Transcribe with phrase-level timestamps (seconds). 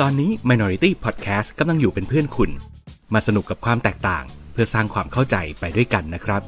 [0.00, 2.50] ตอนนี้ Minority Podcast กำลังอยู่เป็นเพื่อนคุณ
[3.14, 6.42] มาสนุกกับความแตกต่าง เพื่อสร้างความเข้าใจไปด้วยกันนะครับ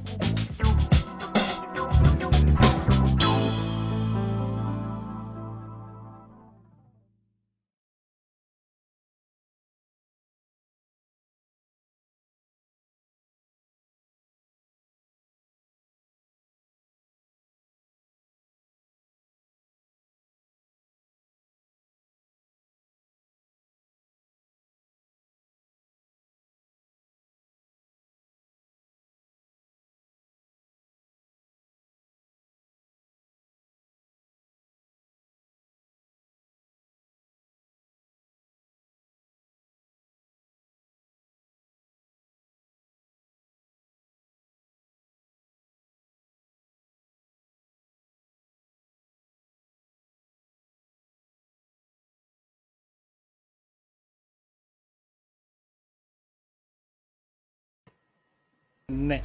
[59.06, 59.18] แน่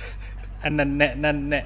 [0.64, 1.62] อันนั้นแน่นั่นแน่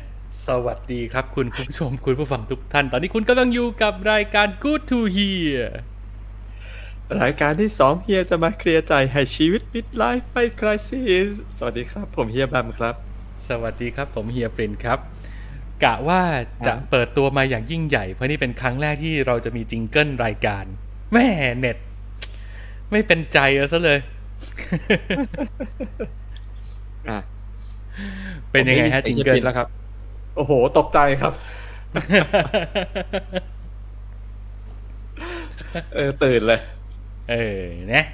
[0.47, 5.61] สวัสดีครับคุณผู้ชมคุณผู้ฟังทุกท่าน ตอนนี้คุณกำลังอยู่กับรายการ Good to Hear
[7.21, 12.95] รายการที่สองเฮียจะมาเคลียร์ใจให้ชีวิตมิดไลฟ์ไปคริสิสสวัสดีครับ ผมเฮียแบมครับ
[13.47, 14.99] สวัสดีครับ ผมเฮียปรินครับ
[15.83, 16.21] กะว่า
[16.67, 20.65] จะเปิดตัวมาอย่างยิ่งใหญ่ เพราะนี่เป็นครั้งแรกที่เราจะมีจิงเกิลรายการ
[21.13, 21.77] แม่เน็ต
[22.91, 23.99] ไม่เป็นใจเอาซะเลย
[27.09, 27.19] อะ
[28.51, 29.67] เป็นยังไงฮะผมจิงด้ยินเกิลสียงแล้วครับ
[30.35, 31.33] โอ้โห ตกใจครับ
[35.95, 36.59] เออ ตื่นเลย
[37.31, 37.61] เออ
[37.93, 38.05] นะ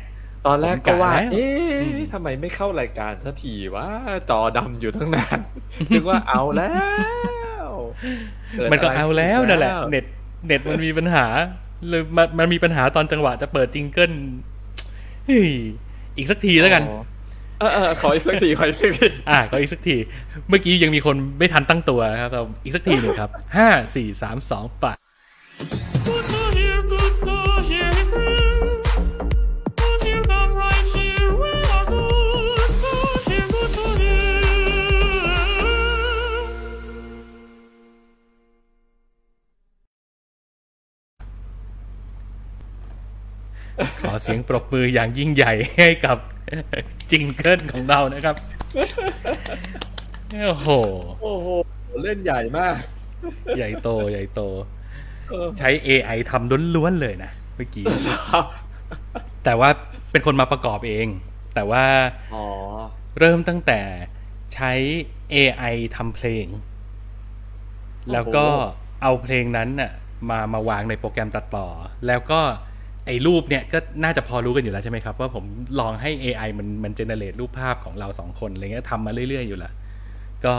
[0.45, 1.47] ตอนแรกก็ว่าผมกะแล้วเอ๊
[1.79, 3.88] อืะมทำไมไม่เข้ารายการสักทีว่า
[4.29, 5.39] จอดำอยู่ทั้งนาน
[5.91, 6.71] นึกว่าเอาแล้
[7.67, 7.69] ว
[8.57, 10.05] เกิดมันก็ะไรเอาแล้วขึ้นั่นแหละ เน็ต
[10.47, 11.25] เน็ตมันมีปัญหา
[11.89, 14.11] เลยมันมันมีปัญหาตอนจังหวะจะเปิดจิงเกิล
[15.25, 15.49] เฮ้ย
[16.17, 16.83] อีกสักทีแล้วกัน
[17.62, 19.95] ออเออเออขออีกสักทีขออีกสักทีอ่าขออีกสักที
[20.50, 24.94] เมื่อกี้ยังมีคนไม่ทันตั้งตัวนะครับเราอีกสักทีหนึ่งครับห้าสี่สามสองปะ
[44.01, 46.17] ขอเสียงปรบมืออย่างยิ่งใหญ่ให้กับ
[47.11, 48.35] จิงเกิลของเรานะครับ
[50.33, 50.67] โอ้โห
[51.21, 51.47] โอ้โห
[52.03, 52.75] เล่นใหญ่มาก
[53.57, 54.41] ใหญ่โตใหญ่โต
[55.29, 57.85] เออใช้ AI ทำล้วนๆเลยนะเมื่อกี้
[59.43, 59.69] แต่ว่า
[60.11, 61.07] เป็นคนมาประกอบเอง
[61.55, 61.85] แต่ว่า
[62.35, 62.45] อ๋อ
[63.19, 63.81] เริ่มตั้งแต่
[64.53, 64.71] ใช้
[65.33, 66.45] AI ทำเพลง
[68.13, 68.45] แล้วก็
[69.01, 69.91] เอาเพลงนั้นน่ะ
[70.29, 71.68] มามาวางในโปรแกรมตัดต่อ
[72.07, 72.41] แล้วก็
[73.07, 75.45] ไอ้รูปเนี่ยก็น่าจะพอรู้กันอยู่แล้วใช่ไหมครับ ว่าผม
[75.80, 79.74] ลองให้ AI มันมันเจเนเรตรูปภาพของเราสองคนอะไรเงี้ยทำมาเรื่อย ๆ อยู่แล้ว
[80.45, 80.54] ก็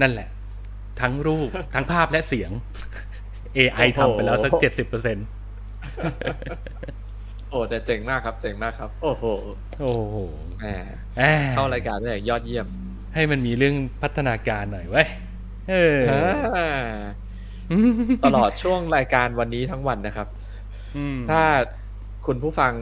[0.00, 0.28] นั่นแหละ
[1.00, 2.50] ทั้งรูปทั้งภาพและเสียง
[3.58, 5.16] AI ทำไปแล้วสักเจ็ดสิบเปอร์เซ็น
[7.50, 9.24] โอ้แต่เจ๋งมากครับเจ๋งมากครับ โอ้โห
[9.80, 10.16] โอ้โห
[10.60, 10.66] แหม
[11.16, 11.22] แหม
[11.54, 12.66] เข้ารายการได้อย่างยอดเยี่ยม
[13.14, 15.08] ให้มันมีเรื่องพัฒนาการหน่อยเว้ย
[15.70, 15.98] เออ
[16.56, 16.68] อ่า
[18.24, 20.45] ตลอดช่วงรายการวันนี้ทั้งวันนะครับอืม
[21.30, 21.42] ถ้า
[22.26, 22.72] คุณผู้ฟัง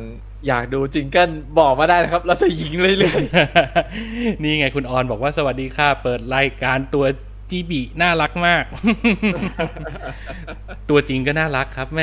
[0.48, 3.22] อยากดูจิงเกิลบอกมาได้นะครับ เราจะยิงเรื่อย
[4.42, 7.04] นี่ไงคุณออนบอกว่าสวัสดีค่ะ เปิดรายการตัว
[7.50, 8.64] จีบีน่ารักมาก
[10.90, 12.00] ตัวจริงก็น่ารักครับแหม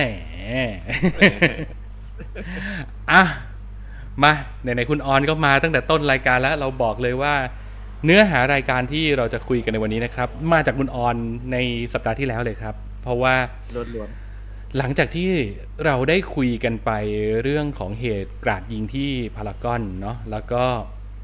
[3.11, 3.23] อะ
[4.23, 7.33] มาไหนๆคุณออนก็มาตั้งแต่ต้นรายการแล้ว เราบอกเลยว่า
[8.05, 11.15] เนื้อหารายการที่เราจะคุยกันในวันนี้นะครับ มาจากคุณออน
[11.51, 11.57] ใน
[11.93, 13.35] สัปดาห์ที่แล้วเลยครับ เพราะว่า
[13.75, 14.09] ล้วน
[14.77, 15.29] หลังจากที่
[15.85, 16.91] เราได้คุยกันไป
[17.43, 20.63] เรื่องของเหตุกราดยิงที่พารากอนเนาะแล้วก็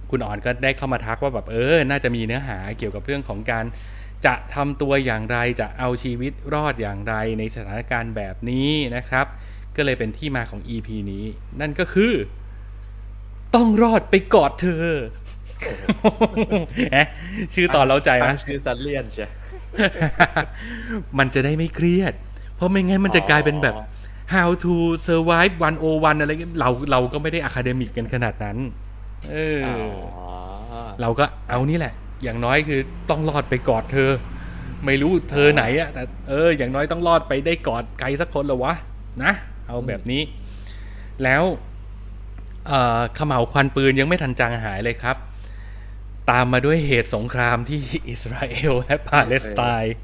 [0.10, 3.66] คุณอ่อนก็ได้เข้ามาทักว่าแบบเออ น่าจะมีเนื้อหาเกี่ยวกับเรื่องของการ
[4.26, 9.26] จะทำตัวอย่างไรจะเอาชีวิตรอดอย่างไรในสถานการณ์แบบนี้นะครับ
[9.76, 11.26] ก็เลยเป็นที่มาของ EP นี้
[11.62, 12.14] นั่นก็คือ
[13.56, 14.86] ต้องรอดไปกอดเธอ
[16.92, 16.98] แหม
[17.54, 19.28] ชื่อๆตอนเล้าใจตั้นะงชื่อซันเลียนใช่
[21.18, 22.14] มันจะได้ไม่เครียด
[22.58, 23.76] เพราะไม่งั้นมันจะกลายเป็นแบบ
[24.34, 24.74] how to
[25.08, 25.54] survive
[25.88, 28.58] 101 อะไรเงี้ยเราเราก็ไม่ได้อะคาเดมิกกันขนาดนั้น
[29.32, 30.30] เอออ๋อ
[30.72, 31.94] อเราก็เอานี่แหละ
[32.24, 34.12] อย่างน้อยคือต้องรอดไปกอดเธอ
[34.86, 38.74] ไม่รู้เธอไหนอะแต่เออ อย่างน้อยต้องรอดไปได้กอดใครสักคนเหรอวะ
[39.24, 39.34] นะ
[39.68, 40.22] เอาแบบนี้
[41.24, 41.44] แล้ว
[42.68, 45.18] เอ่อขมเหลาควันปืนยังไม่ทันจางหายเลยครับ
[46.32, 49.96] ตามมาด้วยเหตุสงครามที่อิสราเอลและปาเลสไตน์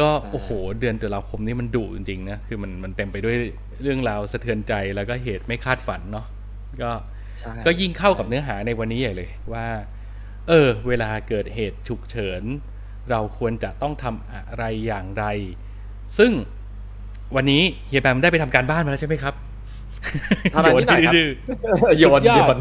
[0.00, 0.48] ก็โอ้โห
[0.80, 3.36] เดือนตุลาคมนี้มันดุจริงๆนะคือมันมันเต็มไปด้วย
[3.82, 6.26] เรื่องราวสะเทือนใจแล้วก็เหตุไม่คาดฝันเนาะ
[6.82, 6.90] ก็
[7.38, 9.66] ใช่ก็ยิ่งเข้ากับเนื้อหาในวันนี้ใหญ่เลยว่า
[10.48, 12.42] เออ เวลาเกิดเหตุฉุกเฉิน
[13.10, 15.24] เราควรจะต้องทำอะไรอย่างไร
[16.18, 16.32] ซึ่ง
[17.36, 19.34] วันนี้เฮียแบมได้ไปทำการบ้านมาแล้วใช่ไหมครับ
[20.52, 21.28] ทำอะไรนิดหน่อยครับดื้อ
[21.98, 22.58] โยนสุดยโยอดน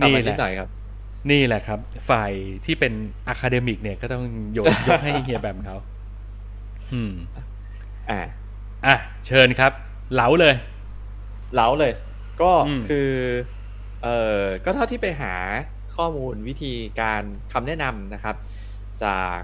[0.00, 1.78] นี่ทำอะไรแหละนิดหน่อยครับๆนี่แหละครับ
[2.10, 2.32] ฝ่าย
[2.64, 2.92] ที่เป็น
[3.28, 5.76] อะคาเดมิกเนี่ยก็ต้องโยนยกให้เฮียแบมเขา
[6.94, 7.12] อืม
[8.10, 8.20] อ่า
[8.86, 8.96] อะ
[9.26, 9.72] เชิญครับ
[10.14, 10.54] เหลาเลย
[11.54, 11.92] เล้าเลย
[12.40, 13.10] ก็อืมคือ
[14.02, 15.34] เอ่อก็เท่าที่ไปหา
[15.96, 17.22] ข้อมูลวิธีการ
[17.52, 18.36] คำแนะนำนะครับ
[19.04, 19.40] จาก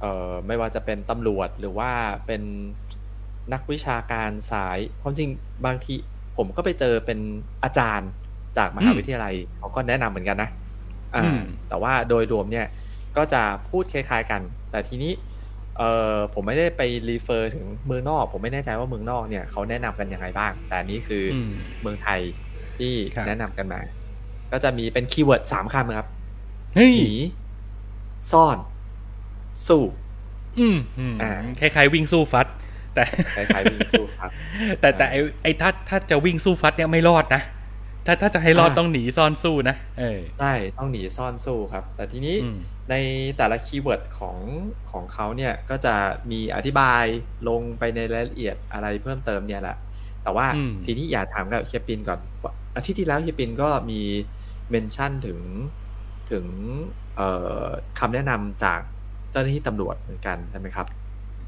[0.00, 1.90] เอ่อไม่ว่าจะเป็นตำรวจหรือว่า
[2.26, 2.42] เป็น
[3.52, 5.28] นักวิชาการสายความจริง
[5.66, 5.94] บางที
[6.36, 7.18] ผมก็ไปเจอเป็น
[7.64, 8.10] อาจารย์
[8.58, 10.50] จากมหาวิทยาลัยเขาก็แนะนำเหมือนกันนะ
[11.14, 12.66] อ่าอืมแต่ว่าโดยรวมเนี่ย
[13.16, 14.40] ก็จะพูดคล้ายๆกัน
[14.70, 15.12] แต่ทีนี้
[15.78, 21.50] เอ่อผมไม่ได้ไปรีเฟอร์ถึงเมืองนอก ผมไม่แน่ใจว่าเมืองนอกเนี่ยเขาแนะนำกันยังไงบ้าง แต่อันนี้คืออม
[21.82, 22.20] เมืองไทย
[22.78, 23.80] ที่ครับแนะนำกันมา
[24.52, 26.06] ก็จะมีเป็น keyword สามคำครับ
[26.76, 27.14] เฮ้ยหนี
[28.32, 28.58] ซ่อน
[29.68, 29.82] สู้
[30.58, 31.30] อืมอืมอ่า
[31.60, 32.46] คล้ายๆวิ่งสู้ฟัด
[32.94, 33.04] แต่
[33.36, 34.30] คล้ายๆวิ่งสู้ครับ
[34.80, 37.42] แต่แต่ไอ้ไอ้ถ้าถ้าจะวิ่งสู้ฟัดเนี่ยไม่รอดนะ
[38.06, 42.58] ถ้าถ้าจะให้รอดอ่าต้องหนีซ่อนสู้นะเออใช่ต้องหนีซ่อนสู้ครับ แต่ทีนี้อืม
[42.90, 42.94] ใน
[43.36, 44.36] แต่ละ keyword ของ
[44.90, 45.94] ของเขาเนี่ยก็จะ
[46.30, 47.04] มีอธิบาย
[47.48, 49.76] ลงไปในรายละเอียดอะไรเพิ่มเติมเนี่ยแหละ
[50.22, 54.00] แต่ว่าอืมทีนี้อยากถามกับเฮียปินก่อนว่าอาทิตย์ที่แล้วเฮียปินก็มี
[54.70, 55.38] mention ถึง
[56.30, 56.46] ถึง
[57.16, 57.28] เอ่
[57.62, 57.64] อ
[57.98, 58.80] คำแนะนำจาก
[59.30, 60.86] เจ้าหน้าที่ตำรวจเหมือนกันใช่ไหมครับ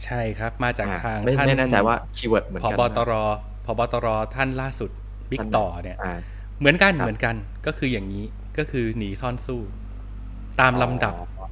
[0.05, 3.13] ใช่ครับมาจากอ่ทางไม่ท่านไม่แน่ใจว่า keyword เหมือนพกันบไหมตร
[3.67, 4.91] พบตรท่านล่าสุด
[5.31, 6.19] บิ๊กท่านต่อเนี่ยอ่า
[6.59, 7.35] เหมือนกันครับเหมือนกัน
[7.67, 8.25] ก็คืออย่างนี้
[8.59, 9.61] ก็คือหนีซ่อนสู้
[10.61, 11.47] ตามลำดับอ๋อ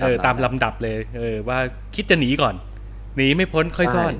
[0.00, 1.58] เออ ตามลำดับเลย เออ ว่า
[1.94, 2.54] คิดจะหนีก่อน
[3.16, 4.14] หนีไม่พ้นค่อยซ่อน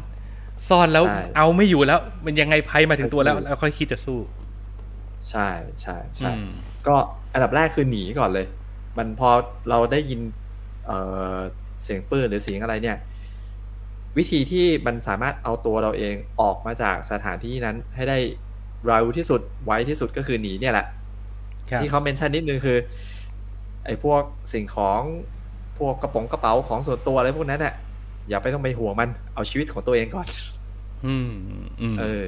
[0.68, 4.18] ซ่อนแล้วใช่เอาไม่อยู่แล้ว มันยังไงภัยมาถึงตัวแล้วค่อยสู้แล้วค่อยคิดจะสู้
[5.30, 5.48] ใช่
[5.82, 6.46] ใช่ใช่อืม
[6.86, 6.94] ก็
[7.32, 8.46] อันดับแรกคือหนีก่อนเลย
[8.98, 9.30] มันพอ
[9.70, 10.20] เราได้ยิน
[10.86, 10.98] เอ่
[11.34, 11.36] อ
[11.82, 12.98] เสียงปืนหรือเสียงอะไรเนี่ย
[14.18, 18.19] วิธีที่มันสามารถเอาตัวเราเองออกมาจากสถานที่นั้นให้ได้
[18.86, 20.86] เร็วที่สุดไวที่สุดก็คือหนีเนี่ยแหละ
[21.70, 22.78] ครับที่เขาเมนชั่นนิดนึงคือ
[23.84, 24.22] ไอ้พวก
[24.53, 25.00] สิ่งของ
[25.79, 27.74] พวกกระป๋องกระเป๋าของส่วนตัวอะไรพวกนั้นน่ะ
[28.29, 30.29] อย่าไปต้องไปห่วงมันเอาชีวิตของตัวเองก่อน
[31.06, 31.31] อืม
[31.81, 32.26] อืมเออ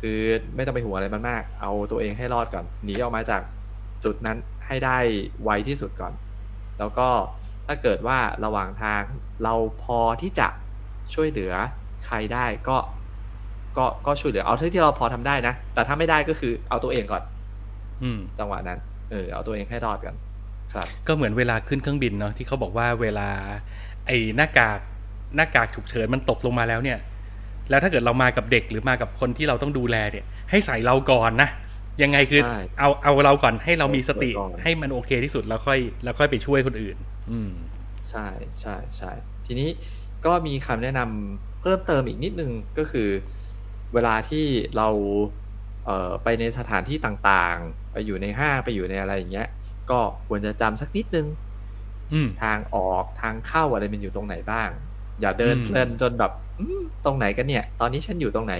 [0.00, 0.18] คือ
[0.56, 3.42] ไม่ต้องไปห่วงอะไรมันมาก เอาตัวเองให้รอดก่อนหนีออกมาจาก
[4.04, 4.36] จุดนั้น
[4.66, 4.98] ให้ได้
[5.44, 6.12] ไวที่สุดก่อน
[6.78, 7.08] แล้วก็
[7.66, 9.02] ถ้าเกิดว่าระหว่างทาง
[9.42, 10.48] เราพอที่จะ
[11.14, 11.52] ช่วยเหลือ
[12.06, 12.76] ใครได้ก็
[13.76, 17.22] ก็ก็ช่วยเหลือเอาเท่าที่เราพอทำได้นะแต่ถ้าไม่ได้ก็คือเอาตัวเองก่อน
[18.02, 18.78] อืม จังหวะนั้น
[19.10, 20.25] เออเอาตัวเองให้รอดก่อนครับ
[21.06, 23.28] ก็เหมือนเวลาขึ้นเครื่องบินเนาะที่เขาบอกว่าเวลา
[24.06, 24.78] ไอ้หน้ากาก
[25.36, 26.98] หน้ากากฉุกเฉินมันตกลงมาแล้วเนี่ย
[27.70, 31.48] แล้วถ้าเกิดเรามากับเด็กหรือมากับคนที่เราต้องดูแลเนี่ย ให้ใส่เราก่อนนะ
[32.02, 36.96] ยังไงคือใช่เอาเอาเราก่อนให้เรามีสติเอาก่อนให้มันโอเคที่สุดแล้วค่อย แล้วค่อยไปช่วยคนอื่น
[37.30, 37.50] อืม
[38.10, 38.26] ใช่
[38.60, 39.10] ใช่ใช่
[39.46, 39.68] ทีนี้
[40.26, 43.08] ก็มีคำแนะนำเพิ่มเติมอีกนิดนึงก็คือ
[43.94, 44.44] เวลาที่
[44.76, 44.88] เรา
[45.86, 49.48] เอ่อไปในสถานที่ต่างๆ ไปอยู่ในห้างไปอยู่ในอะไรอย่างเงี้ย
[49.90, 51.26] ก็ควรจะจำสักนิดนึง
[52.12, 54.68] อืมทางออกทางเข้าอะไรมันอยู่ตรงไหนบ้าง
[55.20, 58.54] อย่าเดินอืมเพลินจนแบบอืมตรงไหนกันเนี่ย ตอนนี้ฉันอยู่ตรงไหน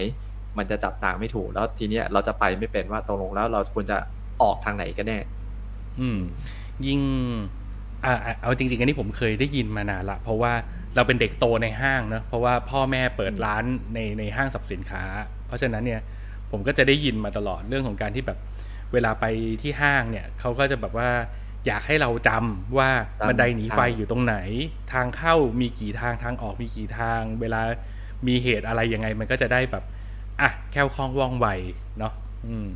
[0.59, 3.97] มันจะจับทางไม่ถูก แล้วทีเนี้ยเราจะไปไม่เป็นว่าตรงลงแล้วเราควรจะ
[4.43, 5.19] ออกทางไหนกันแน่
[6.01, 6.21] อืม
[6.87, 7.01] ยิ่ง
[8.05, 10.53] อ่าอ่าเอาจริง ๆ อันนี้ผมเคยได้ยินมานานละ เพราะว่า
[10.95, 13.65] เราเป็นเด็กโตในห้างเนอะเพราะว่าพ่อแม่เปิดร้าน
[13.95, 15.03] ในในห้างสรรพสินค้า
[15.47, 16.01] เพราะฉะนั้นเนี่ย
[16.51, 18.39] ผมก็จะได้ยินมาตลอดเรื่องของการที่แบบ
[18.97, 19.25] เวลาไป
[19.63, 21.11] ที่ห้างเนี่ยเขาก็จะแบบว่า
[21.67, 24.37] อยากให้เราจำว่าจำบันไดหนีไฟใช่อยู่ตรงไหน
[24.93, 27.61] ทางเข้ามีกี่ทางทางออกมีกี่ทาง เวลา
[28.27, 29.85] มีเหตุอะไรยังไง มันก็จะได้แบบ
[30.41, 31.47] อะแคล่วคล่องว่องไว
[31.99, 32.13] เนาะ
[32.47, 32.71] อืม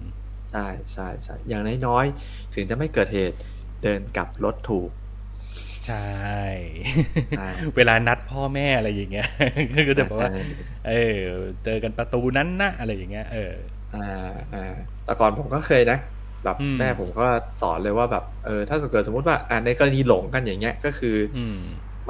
[0.51, 3.37] ใช่ใช่ใช่อย่างน้อยๆถึงจะไม่เกิดเหตุ
[3.83, 4.91] เดินกลับรถถูก
[5.87, 6.09] ใช่
[7.39, 9.29] ใช่ เวลานัดพ่อแม่อะไรอย่างเงี้ย
[9.89, 10.33] ก็จะบอกว่า
[10.89, 11.21] เออ
[11.65, 13.53] เจอกันประตูนั้นนะอะไรอย่างเงี้ย เออ
[13.95, 14.01] อ่า
[14.53, 15.99] อ่าแต่ก่อนผมก็เคยนะ
[16.45, 17.27] แบบอืมแม่ผมก็
[17.61, 21.61] สอนเลยว่าแบบเออถ้าเกิดสมมติว่าอ่าในกรณีหลงกันอย่างเงี้ยก็คือออืม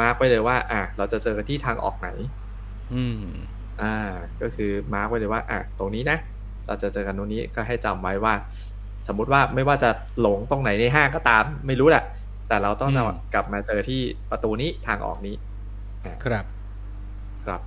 [0.00, 2.08] มาร์กไปเลยว่า อะเราจะเจอกันที่ทางออกไหน
[2.92, 3.20] อืม
[3.80, 3.94] อ่า
[4.40, 6.18] ก็คือมาร์กไว้เลยว่า อะตรงนี้นะ
[6.66, 8.34] เราจะเจอกันตรงนี้ก็ให้จำไว้ว่า
[9.08, 12.04] สมมุติว่าไม่ว่าจะหลงตรงไหนในห้างก็ตาม ไม่รู้แหละ
[12.49, 15.34] แต่เราต้องอืมกลับมาเจอที่ประตูนี้ทางออกนี้
[16.25, 16.44] ครับ
[17.44, 17.60] ครับ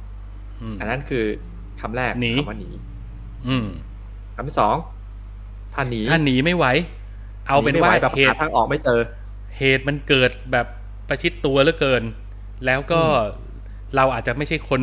[0.61, 1.25] อืมอันนั้นคือ
[1.81, 2.69] คำแรกหนีคำว่าหนี
[3.47, 3.67] อืม
[4.35, 4.75] คำที่สอง
[5.73, 6.65] ถ้าหนีถ้าหนีไม่ไหว
[7.47, 8.99] เอาเป็นหไม่ไหว่าแบบเหหาตุทางออกไม่เจอ
[9.57, 10.67] เหตุมันเกิดแบบ
[11.07, 12.03] ประชิดตัวเหลือเกิน
[12.65, 13.01] แล้วก็
[13.95, 14.81] เราอาจจะไม่ใช่คน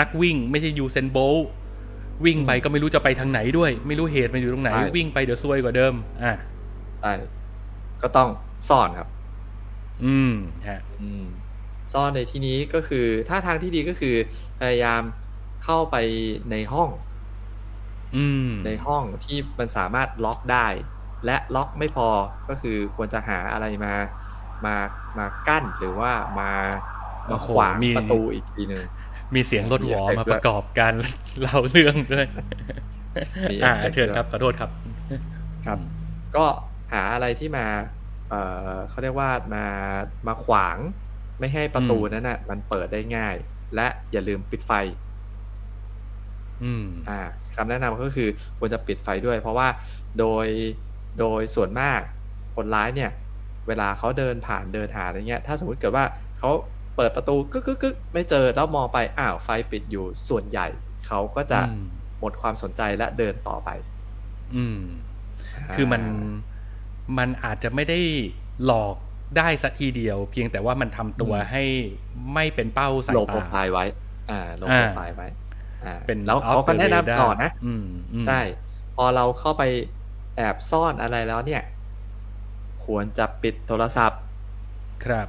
[0.00, 1.48] นักวิ่ง ไม่ใช่ยูเซนโบลต์
[2.24, 6.32] วิ่งไปก็ไม่รู้จะไปทางไหนด้วย ไม่รู้เหตุมันอยู่ตรงไหนใช่วิ่งไปเดี๋ยวซวยกว่าเดิม อะ
[7.00, 7.12] ใช่
[8.02, 8.28] ก็ต้อง
[8.68, 9.08] ซ่อนครับ
[10.04, 10.32] อืม
[10.68, 11.24] ฮะอืม
[11.92, 14.14] ซ่อนในที่นี้ก็คือถ้าทางที่ดีก็คือ
[14.60, 15.02] พยายาม
[15.64, 15.96] เข้าไป
[16.50, 17.11] ในห้องอืม
[18.66, 20.66] ในห้องที่มันสามารถล็อกได้
[21.26, 22.08] และล็อกไม่พอ
[22.48, 23.94] ก็คือควรจะหาอะไรมา
[24.64, 24.76] มา
[25.18, 26.50] มากั้นหรือว่ามา
[27.30, 28.82] มาขวางประตูอีกทีหนึ่ง
[29.34, 30.92] มีเสียงรถหวอมีเอฟเฟกต์มาประกอบการ
[31.40, 32.26] เล่าเรื่องด้วย
[33.50, 34.70] มีอ่าเอฟเฟกต์เชิญครับขอโทษครับ
[35.66, 35.78] ครับ
[36.36, 36.44] ก็
[36.92, 37.66] หาอะไรที่มา
[38.30, 38.34] เอ
[38.74, 39.66] อเขาเรียกว่ามา
[40.26, 40.76] มาขวาง
[41.38, 43.34] ไม่ให้ประตูอืมนั้นน่ะ มันเปิดได้ง่าย
[43.74, 44.72] และอย่าลืมปิดไฟ
[46.64, 47.20] อืม อ่า
[47.56, 48.28] คำแนะนำก็คือ
[48.58, 49.68] ควรจะปิดไฟด้วย เพราะว่า
[50.18, 50.46] โดย
[51.18, 52.00] โดยส่วนมาก
[52.56, 53.10] คนร้ายเนี่ย
[53.68, 56.04] เวลาเขาเดินผ่านเดินหาอะไรเงี้ย ถ้าสมมติเกิดว่า
[56.38, 56.50] เขา
[56.96, 60.68] เปิดประตูกึกกึกกึกไม่เจอแล้วมองไปอ้าวไฟปิดอยู่ส่วนใหญ่
[61.06, 61.80] เขาก็จะอืม
[62.20, 63.70] หมดความสนใจและเดินต่อไป
[64.54, 64.80] อืม
[65.74, 66.02] คือมัน
[67.18, 67.98] มันอาจจะไม่ได้
[68.64, 68.96] หลอก
[69.36, 71.62] ได้สัทีเดียว เพียงแต่ว่ามันทำตัวอืมให้
[72.34, 73.84] ไม่เป็นเป้าสายโลโปรตาไฟล์ไว้
[74.30, 75.41] อ่าโลอ่าโปรไฟล์ไว้ อ่า
[76.06, 78.40] เป็นแล้วเขา off ก็ the แนะนำ radar ต่อนะอืมอืมใช่
[78.96, 79.62] พอเราเข้าไป
[80.36, 81.62] แอบซ่อนอะไรแล้วเนี่ย
[82.84, 84.20] ควรจะปิดโทรศัพท์
[85.04, 85.28] ครับ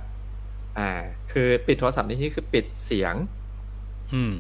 [0.80, 0.92] อ่า
[1.32, 3.16] คือปิดโทรศัพท์ในที่นี้คือปิดเสียง
[4.14, 4.34] อืม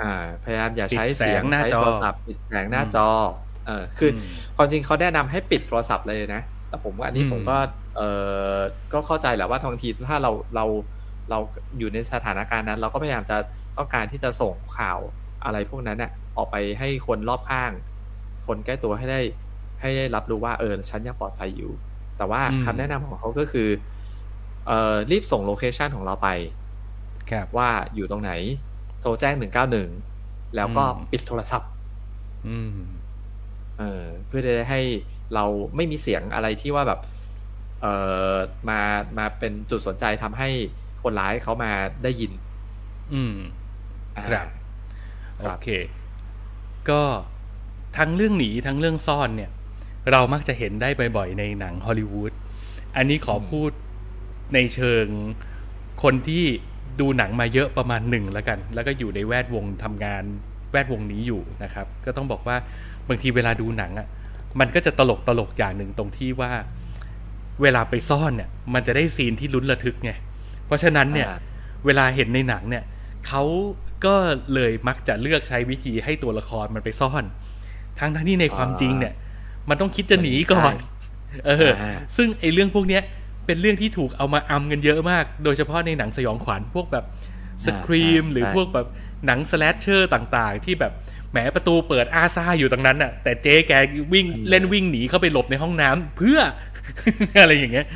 [0.00, 3.08] อ่า พยายามอย่าใช้ปิดแสงเสียงหน้าใช้จอโทรศัพท์ปิดแสงหน้าจอ
[3.66, 7.56] เออคืออมความจริงเขาแนะนำให้ปิดโทรศัพท์เลยนะแต่ผมว่าอันนี้อืมผมก็
[7.96, 8.02] เอ
[8.54, 8.56] อ
[8.92, 10.64] ก็เข้าใจแหละว่าบางทีถ้าเราเรา
[11.30, 11.38] เรา
[11.78, 13.36] อยู่ในสถานการณ์นั้น เราก็พยายามจะ
[13.76, 15.00] ต้องการที่จะส่งข่าว
[15.44, 17.72] อะไรพวกนั้นเนี่ยออกไปให้คนรอบข้าง
[18.46, 19.20] คนใกล้ตัวให้ได้
[19.80, 21.70] ให้ได้รับรู้ว่าเออฉันยังปลอดภัยอยู่
[22.16, 23.68] แต่ว่าอืมคำแนะนำของเขาก็คือ
[24.66, 26.28] เอ่อรีบส่งโลเคชันของเราไป
[27.30, 28.32] ครับว่าอยู่ตรงไหน
[29.00, 29.88] โทรแจ้งหนึ่งเก้าหนึ่ง
[30.56, 31.70] แล้วก็อืมปิดโทรศัพท์
[32.46, 32.78] อืม
[33.78, 34.80] เออเพื่อจะได้ให้
[35.34, 35.44] เรา
[35.76, 37.00] ไม่มีเสียงอะไรที่ว่าแบบ
[37.80, 37.86] เอ
[38.32, 38.34] อ
[38.68, 38.80] มา
[39.18, 40.48] มาเป็นจุดสนใจทำให้
[41.02, 41.70] คนร้ายเขามา
[42.02, 42.32] ได้ยิน
[43.12, 43.34] อืม
[44.16, 44.65] อ่าครับค
[45.38, 45.68] โอรับเค
[46.90, 47.02] ก็
[47.96, 49.50] ทั้งเรื่องหนีทั้งเรื่องซ่อนเนี่ย
[50.12, 52.32] เรามักจะเห็นได้บ่อยๆในหนังฮอลลีวูด
[52.96, 53.70] อันนี้ขอพูด
[54.54, 55.06] ในเชิง
[56.02, 56.44] คนที่
[57.00, 60.22] ดูหนังมาเยอะประมาณหนึ่งแล้วกัน แล้วก็อยู่ในแวดวงทำงาน
[60.72, 62.56] แวดวงนี้อยู่นะครับ ก็ต้องบอกว่า
[63.08, 64.08] บางทีเวลาดูหนังอะ่ะ
[64.60, 66.52] มันก็จะตลกตลกอย่างหนึ่งตรงที่ว่า
[67.62, 70.12] เวลาไปซ่อนเนี่ย มันจะได้ซีนที่ลุ้นระทึกไง
[70.66, 71.38] เพราะฉะนั้นเนี่ยอ่า
[71.86, 72.84] เวลาเห็นในหนังเนี่ย
[73.26, 73.42] เขา
[74.04, 74.14] ก็
[74.54, 77.24] เลยมักจะเลือกใช้วิธีให้ตัวละครมันไปซ่อน
[77.98, 79.14] ทั้งทั้งที่ในความจริงเนี่ย
[79.68, 80.74] มันต้องคิดจะหนีก่อน
[81.46, 83.02] เอออ่าซึ่งไอ้เรื่องพวกเนี้ย
[83.46, 87.04] เป็นเรื่องที่ถูกเอามาอำกันเยอะมาก โดยเฉพาะในหนังสยองขวัญพวกแบบ
[87.64, 88.86] สครีมอ่าหรือใช่พวกแบบ
[89.26, 90.92] หนังสแลชเชอร์ต่างๆ ที่แบบ
[91.30, 93.72] แหมประตูเปิดอาซาอยู่ตรงนั้นน่ะ แต่เจ๊แก
[94.12, 96.40] วิ่งเล่นวิ่งหนีเข้าไปหลบในห้องน้ำเพื่อ
[97.40, 97.86] อะไรอย่างเงี้ย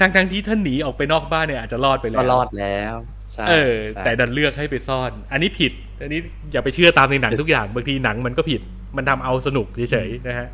[0.00, 6.20] ทั้งทั้งๆที่ถ้าหนีออกไปนอกบ้านเนี่ยอาจจะรอดไปแล้วก็รอดแล้วใช่ เออใช่แต่ดันเลือกให้ไปซ่อน อันนี้ผิด อันนี้
[6.52, 8.60] อย่าไปเชื่อตามในหนังทุกอย่าง บางทีหนังมันก็ผิด
[8.96, 10.48] มันทำเอาสนุกเฉยๆนะฮะ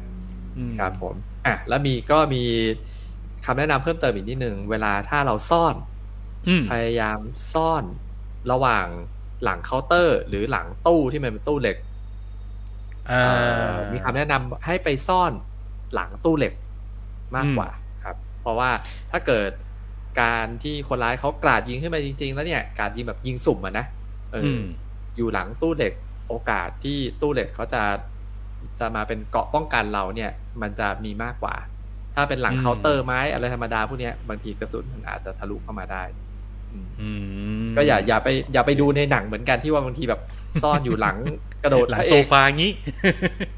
[0.57, 1.15] อืมครับผม
[1.47, 2.43] อะ แล้วมีก็มี
[3.45, 5.75] คำแนะนำเพิ่มเติมอีกนิดนึง เวลาถ้าเราซ่อน
[6.49, 7.19] อืมพยายาม
[7.53, 7.85] ซ่อน
[8.53, 8.87] ระหว่าง
[9.45, 11.77] หลังเคาน์เตอร์ หรือหลังตู้ที่มันเป็นตู้เหล็ก
[13.11, 13.35] อ่าเอ่
[13.73, 15.33] อมีคำแนะนำให้ไปซ่อน
[15.95, 16.55] หลังตู้เหล็ก
[17.37, 17.69] มากกว่า
[18.05, 18.71] ครับ เพราะว่า
[19.11, 19.51] ถ้าเกิด
[20.21, 23.87] การที่คนร้ายเขากราดยิงขึ้นมาจริง ๆ แล้วเนี่ยกราดยิงแบบยิงสุ่มอะนะ
[24.33, 24.63] เอออือม
[25.17, 25.93] อยู่หลังตู้เหล็ก
[26.29, 27.83] โอกาสที่ตู้เหล็กเขาจะ
[28.81, 30.31] จะมาเป็นเกราะป้องกันเราเนี่ย
[30.63, 31.55] มันจะมีมากกว่า
[32.15, 36.03] ถ้าเป็นหลังอืมเคาน์เตอร์ไม้อะไรธรรมดาพวกเนี้ยบางทีกระสุนมันอาจจะทะลุเข้ามาได้
[36.73, 37.11] อืมอื
[37.65, 40.21] มก็อย่าอย่าไปอย่าไปดูในหนังเหมือนกันที่ว่าบางทีแบบ
[40.63, 41.17] ซ่อนอยู่หลัง
[41.65, 42.73] กระโดดหลังพระโซเอกฟางี้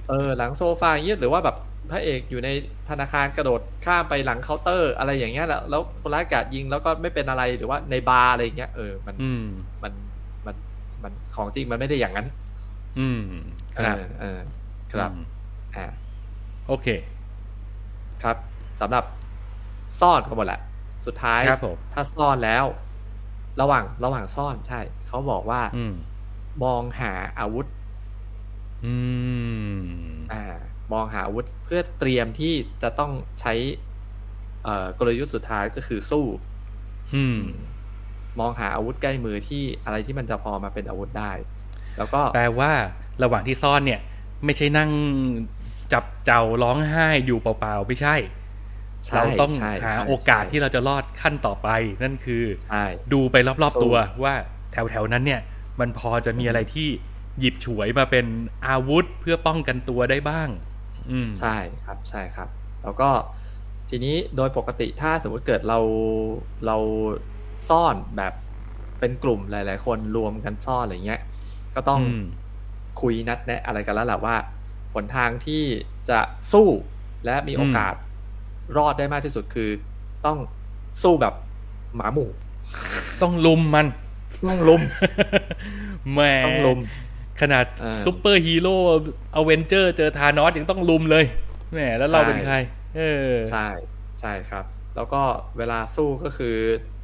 [0.08, 1.56] เออ หลังโซฟาอย่างเงี้ยหรือว่าแบบ
[1.90, 2.48] พระเอกอยู่ใน
[2.88, 9.44] ธนาคารกระโดดข้ามไปหลังเคาน์เตอร์ อะไรอย่างเงี้ยแล้วแล้วคนร้ายกราดยิงแล้วก็ไม่เป็นอะไรหรือว่าในบาร์อะไรอย่างเงี้ยเออมันอืม
[9.82, 9.92] มัน
[10.46, 10.56] มัน
[11.02, 12.26] มันของจริงมันไม่ได้อย่างนั้น
[12.98, 13.20] อืม
[13.76, 14.40] ครับเออเออ
[14.92, 15.24] ครับอืม
[15.76, 15.86] อ่า
[16.66, 16.86] โอเค
[18.22, 18.36] ครับ
[18.80, 19.04] สำหรับ
[20.00, 20.60] ซ่อนก็หมดแหละ
[21.06, 22.64] สุดท้ายครับผมถ้าซ่อนแล้ว
[23.60, 25.94] ระหว่างระหว่างซ่อนใช่ เขาบอกว่าอืม
[26.64, 27.66] มองหาอาวุธ
[28.84, 28.94] อื
[29.72, 29.80] ม
[30.32, 30.44] อ่า
[30.92, 33.54] มองหาอาวุธเพื่อเตรียมที่จะต้องใช้
[34.64, 36.26] เอ่อกลยุทธ์สุดท้ายก็คือสู้
[37.14, 37.40] อืม
[38.40, 41.32] มองหาอาวุธใกล้มือที่อะไรที่มันจะพอมาเป็นอาวุธได้
[41.98, 42.72] แล้วก็แปลว่า
[43.22, 44.00] ระหว่างที่ซ่อนเนี่ย
[44.44, 44.90] ไม่ใช่นั่ง
[45.92, 48.16] จับเจ้าร้องไห้อยู่เปล่าๆไม่ใช่
[49.06, 51.68] ใช่เราต้องใช่หาใช่โอกาสใช่ที่เราจะรอดขั้นต่อไป
[52.02, 54.34] นั่นคือใช่ดูไปรอบสู้ๆตัวว่า
[54.72, 55.40] แถวๆนั้นเนี่ย
[55.80, 56.88] มันพอจะมีอะไรที่
[57.40, 58.26] หยิบฉวยมาเป็น
[58.68, 60.69] อาวุธเพื่อป้องกันตัวได้บ้างอืม
[61.38, 62.48] ใช่ครับใช่ครับ
[62.82, 63.10] แล้วก็
[63.90, 65.78] ทีนี้โดยปกติถ้าสมมุติเกิดเรา
[66.66, 66.76] เรา
[67.68, 68.32] ซ่อนแบบ
[69.00, 71.20] เป็นกลุ่มหลาย ๆ คนรวมกันซ่อนอะไรเงี้ย
[71.74, 72.24] ก็ต้องอืม
[73.00, 74.36] คุยนัดแนะอะไรกันแล้วแหละว่า
[74.94, 75.62] หนทางที่
[76.10, 76.20] จะ
[76.52, 76.68] สู้
[77.24, 77.94] และมีโอกาส
[78.76, 79.70] รอดได้มากที่สุดคือ
[80.26, 80.38] ต้อง
[81.02, 81.34] สู้แบบ
[81.96, 82.30] หมาหมู่
[83.22, 83.86] ต้องรุมมัน
[84.48, 84.82] ต้องรุม
[86.12, 86.78] แหมต้องรุม
[87.40, 88.76] ขนาดเออซูเปอร์ฮีโร่
[89.36, 91.24] อเวนเจอ Thanos ยังต้องรุมเลย
[91.72, 92.56] แหมแล้วเราใช่เป็นใคร
[92.96, 93.00] เอ
[93.32, 93.66] อ ใช่
[94.20, 94.64] ใช่ครับ
[94.96, 95.22] แล้วก็
[95.58, 96.56] เวลาสู้ก็คือ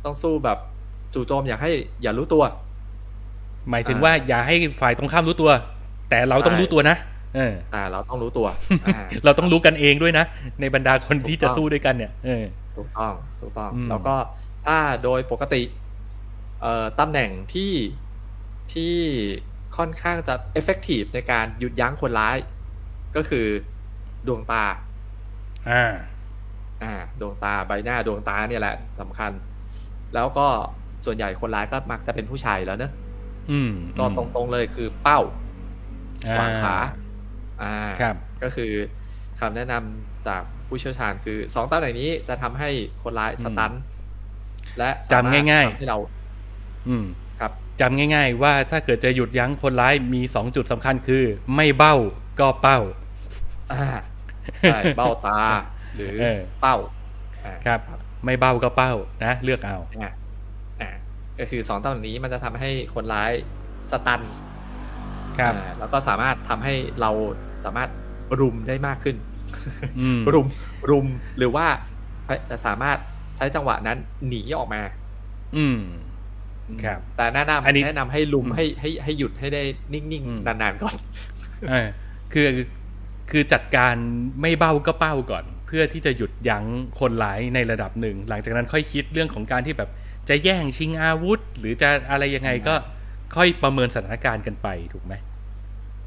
[0.04, 0.58] ต้องสู้แบบ
[1.14, 1.70] จู่โจมอย่าให้
[2.02, 2.44] อย่ารู้ตัว
[3.70, 5.50] หมายถึงอ่าว่าอย่าให้ฝ่ายตรงข้ามรู้ตัว
[6.10, 6.96] แต่เราต้องใช่รู้ตัวนะ
[7.36, 8.46] เออแต่เราต้องรู้ตัว
[8.86, 10.24] อ่าเราต้องรู้กันเองด้วยนะ
[10.60, 12.44] ในบรรดาคนที่ถูกจะต้องสู้ด้วยกันเนี่ยเออ
[12.76, 14.14] ถูกต้องถูกต้องอืมแล้วก็
[14.66, 15.62] ถ้าโดยปกติ
[16.62, 17.72] เอ่อตำแหน่งที่
[18.72, 18.94] ที่
[19.76, 22.36] ค่อนข้างจะ effective ในการหยุดยั้งคนร้าย
[23.16, 23.46] ก็คือ
[24.26, 24.64] ดวงตา
[25.70, 25.84] อ่า
[26.82, 29.32] อ่า ดวงตาใบหน้าดวงตาเนี่ยแหละสำคัญ
[30.14, 30.46] แล้วก็
[31.04, 32.92] ส่วนใหญ่คนร้ายก็มักจะเป็นผู้ชายอยู่แล้วเนอะ
[33.50, 35.20] อืมก็ตรงๆเลยคือเป้า
[36.26, 36.76] อ่วางขา
[37.62, 38.72] อ่าครับ ก็คือ
[39.40, 42.70] คำแนะนำจากผู้เชี่ยวชาญคือสองตำแหน่งนี้จะทำให้
[43.02, 43.72] คนร้ายสตัน
[44.78, 45.98] และสมรถจำง่ายๆทำให้เรา
[46.88, 47.25] อืมครับ
[47.80, 51.24] จำง่าย ๆ ว่าถ้าเกิดจะหยุดยั้งคนร้ายมีสองจุดสำคัญคือ
[51.56, 51.94] ไม่เบ้า
[52.40, 52.78] ก็เป้า
[53.72, 53.86] อ่า
[54.62, 55.40] ใช่เบ้าตา
[55.94, 56.76] หรือเออเป้า
[57.44, 57.80] อ่าครับ
[58.24, 58.92] ไม่เบ้าก็เป้า
[59.24, 60.10] นะ เลือกเอาอ่า
[60.80, 60.90] อ่า
[61.38, 63.32] ก็คือสองตำแหน่งนี้มันจะทำให้คนร้าย
[63.90, 64.20] สตัน
[65.38, 67.10] ครับอ่าแล้วก็สามารถทำให้เรา
[67.64, 67.88] สามารถ
[68.40, 69.16] รุมได้มากขึ้น
[70.00, 70.46] อืมรุม
[70.90, 71.06] รุม
[71.38, 71.66] หรือว่า
[72.50, 72.98] จะสามารถ
[73.36, 74.82] ใช้จังหวะนั้นหนีออกมา
[75.56, 75.78] อืม
[76.84, 80.96] ครับ แต่แนะนำอันนี้แนะนำให้ลุมอืมให้ให้ให้หยุดให้ได้นิ่งอืมๆนานๆก่อน
[81.68, 81.88] เออ
[82.32, 82.46] คือ
[83.30, 83.94] คือจัดการ
[84.40, 86.64] ไม่เบ้าก็เป้าก่อน เพื่อที่จะหยุดยั้ง
[87.00, 89.90] คนร้ายในระดับหนึ่ง หลังจากนั้นค่อยคิดเรื่องของการที่แบบ
[90.28, 92.74] จะแย่งชิงอาวุธ หรือจะอะไรยังไงก็
[93.36, 95.14] ค่อยประเมินสถานการณ์กันไปถูกไหม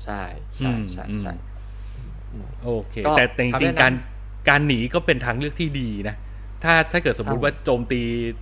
[0.03, 0.21] ใช่
[0.57, 1.33] ใช่ใช่ใช่
[2.63, 3.93] โอเคก็แต่แต่จคำริแนะงนำๆการ
[4.49, 6.15] การหนีก็เป็นทางเลือกที่ดีนะ
[6.63, 8.01] ถ้าถ้าเกิดสมมุติใช่ว่าโจมตี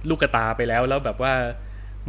[0.09, 1.33] ลูกกระตาไปแล้วแล้วแบบว่า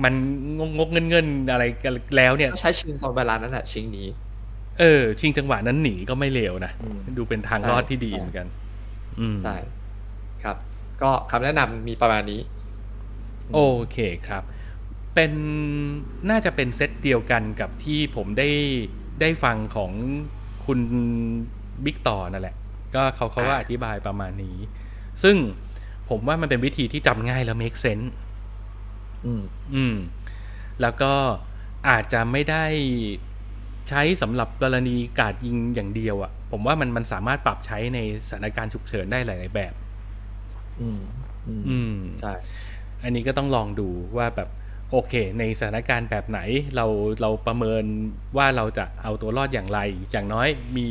[0.04, 0.14] มัน
[0.58, 4.04] งงงเงินๆอะไรกันแล้วเนี่ยก็ใช้ชิงตอนเวลานั้นแหละชิงหนี
[4.80, 8.46] เออ ชิงจังหวะนั้นหนีก็ไม่เลวนะอืมดูเป็นทางใช่รอดที่ดีใช่เหมือนกัน
[9.20, 9.56] อืมใช่
[10.42, 10.56] ครับ
[11.02, 12.40] ก็คำแนะนำมีประมาณนี้
[13.54, 13.58] โอ
[13.92, 14.42] เคครับ
[15.14, 15.32] เป็น
[16.30, 18.48] น่าจะเป็นเซตเดียวกันกับที่ผมได้
[19.20, 19.92] ได้ฟังของ
[20.66, 20.80] คุณ
[21.84, 22.56] บิ๊กต่อนั่นแหละ
[22.94, 24.56] ก็เขาเขาว่าอ่าอธิบายประมาณนี้
[25.22, 25.36] ซึ่ง
[26.08, 28.08] ผมว่ามันเป็นวิธีที่จำง่ายแล้ว make sense
[29.26, 29.42] อืม
[29.74, 29.96] อืม
[30.80, 31.12] แล้วก็
[31.88, 32.64] อาจจะไม่ได้
[33.88, 39.72] ใช้สำหรับกรณีการยิงอย่างเดียวอะ่ะ ผมว่ามันมันสามารถปรับใช้ในสถานการณ์ฉุกเฉินได้หลาย ๆ แบบ
[40.80, 41.00] อืม
[41.46, 42.32] อืม อืมใช่
[43.02, 44.48] อันนี้ก็ต้องลองดูว่าแบบ
[44.90, 46.40] โอเค ในสถานการณ์แบบไหน
[46.76, 46.86] เรา
[47.20, 47.84] เราประเมิน
[48.36, 49.80] ว่าเราจะเอาตัวรอดอย่างไร
[50.12, 50.86] อย่างน้อยมี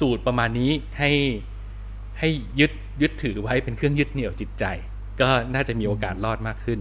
[0.00, 1.10] สูตรประมาณนี้ให้
[2.20, 2.28] ให้
[2.60, 2.72] ยึด
[3.02, 4.64] ยึดถือไว้เป็นเครื่องยึดเหนี่ยวจิตใจ
[5.20, 6.80] ก็น่าจะมีโอกาสรอดมากขึ้น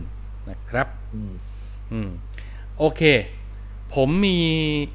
[0.49, 1.33] นะครับอืม
[1.91, 2.09] อืม
[2.77, 3.01] โอเค
[3.95, 4.39] ผมมี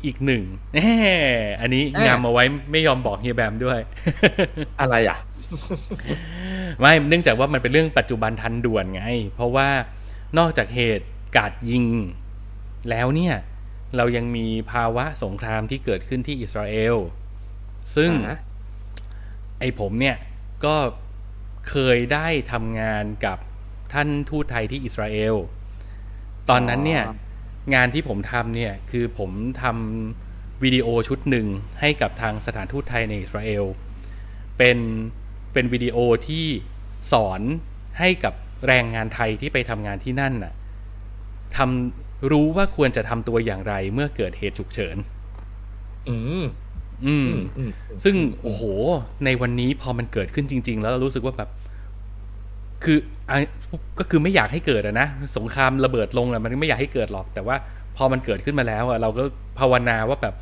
[0.04, 0.42] อีกหนึ่ง
[0.74, 0.80] แหม
[1.60, 3.78] อันนี้เอ๊ะงามเอาไว้ไม่ยอมบอกเฮียแบมด้วย
[4.80, 5.18] อะไรอะ
[6.80, 9.68] ไม่เนื่องจากว่ามันเป็นเรื่องปัจจุบันทันด่วนไง เพราะว่า
[10.38, 11.06] นอกจากเหตุ
[11.36, 11.84] กราดยิง
[12.90, 13.34] แล้วเนี่ย
[13.96, 16.96] เรายังมีภาวะสงครามที่เกิดขึ้นที่อิสราเอล
[17.96, 18.36] ซึ่งอ่า
[19.58, 20.16] ไอ้ผมเนี่ย
[20.64, 20.76] ก็
[21.70, 23.38] เคยได้ทำงานกับ
[23.92, 25.36] ท่านทูตไทยที่อิสราเอล
[26.50, 27.02] ตอนนั้นเนี่ย
[27.74, 29.30] งานที่ผมทำเนี่ยคือผม
[29.62, 31.46] ทำวิดีโอชุดหนึ่ง
[31.80, 33.64] ให้กับทางสถานทูตไทยในอิสราเอล
[34.58, 34.78] เป็น
[35.52, 35.96] เป็นวิดีโอ
[36.28, 36.46] ที่
[37.12, 37.40] สอน
[37.98, 38.34] ให้กับ
[38.66, 40.54] แรงงานไทยที่ไปทำงานที่นั่นน่ะ
[41.56, 44.96] ทำรู้ว่าควรจะทำตัวอย่างไรเมื่อเกิดเหตุฉุกเฉิน
[46.08, 46.44] อืม
[47.06, 47.70] อืมอืม
[48.04, 48.62] ซึ่งโอ้โห
[49.24, 51.50] ในวันนี้พอมันเกิดขึ้นจริง ๆ แล้วเรารู้สึกว่าแบบ
[52.84, 52.98] คือ
[53.30, 53.38] อะ
[53.98, 57.56] ก็คือไม่อยากให้เกิดอะนะ สงครามระเบิดลงอะมันไม่อยากให้เกิดหรอก แต่ว่า
[57.96, 59.22] พอมันเกิดขึ้นมาแล้วอะเราก็
[59.58, 60.34] ภาวนาว่าแบบ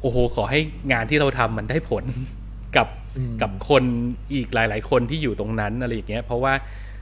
[0.00, 0.60] โอ้โห ขอให้
[0.92, 2.04] งานที่เราทำมันได้ผล
[2.76, 3.84] กับอืมกับคน
[4.34, 6.52] อีกหลาย ๆ คนที่อยู่ตรงนั้นอะไรอย่างเงี้ยเพราะว่า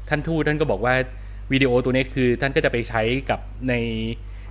[0.09, 0.94] ท่านทูตท่านก็บอกว่า
[1.52, 3.74] วิดีโอตัวนี้คือท่านก็จะไปใช้กับใน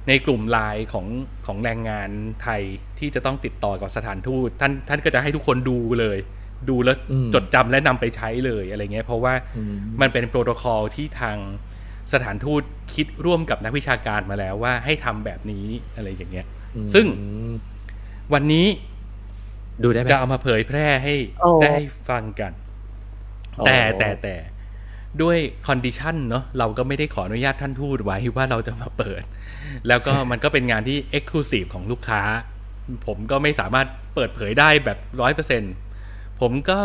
[0.08, 1.06] ในกลุ่มไลน์ของ
[1.46, 2.10] ของแรงงาน
[2.44, 2.62] ไทย
[3.00, 6.18] ที่จะต้องติดต่อกับสถานทูตท่านท่านก็จะให้ทุกคนดูเลย
[6.70, 11.38] ดูแล้วอืมจดจำและนำไปใช้เลยอะไรเงี้ย เพราะว่าอืมมันเป็นโปรโตคอลที่ทาง
[12.14, 12.62] สถานทูต
[12.94, 16.46] คิดร่วมกับนักวิชาการมาแล้วว่าให้ทำแบบนี้อะไรอย่างเงี้ย
[16.94, 17.54] ซึ่งอืม
[18.34, 18.68] วันนี้
[19.84, 21.76] ดูได้ไหมจะเอามาเผยแพร่ให้โอ้ได้
[22.10, 22.52] ฟังกัน
[23.58, 24.36] โอ้แต่แต่แต่
[25.22, 29.24] ด้วยคอนดิชันเนาะเราก็ไม่ได้ขออนุญาตท่านทูตไว้ว่าเราจะมาเปิด
[29.88, 32.22] แล้วก็มันก็เป็นงานที่ Exclusive ของลูกค้า
[33.08, 35.64] ผมก็ไม่สามารถเปิดเผยได้แบบร้อยเปอร์เซ็น
[36.42, 36.82] ผมก็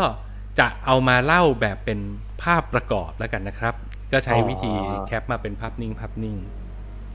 [0.59, 1.99] จะเอามาเล่าแบบเป็น
[2.43, 3.75] ภาพประกอบแล้วกันนะครับ
[4.13, 4.73] ก็ใช้วิธี
[5.07, 6.37] แคปมาเป็นภาพนิ่งภาพนิ่ง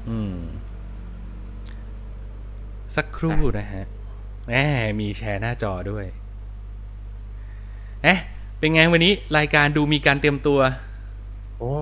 [0.09, 0.37] อืม
[2.95, 3.85] สักครู่นะฮะ
[4.47, 4.53] แหม
[4.99, 6.05] มีแชร์หน้าจอด้วย
[8.03, 8.19] เอ๊ะ
[8.57, 10.59] เป็นไงวันนี้รายการดูมีการเตรียมตัว
[11.57, 11.73] โอ้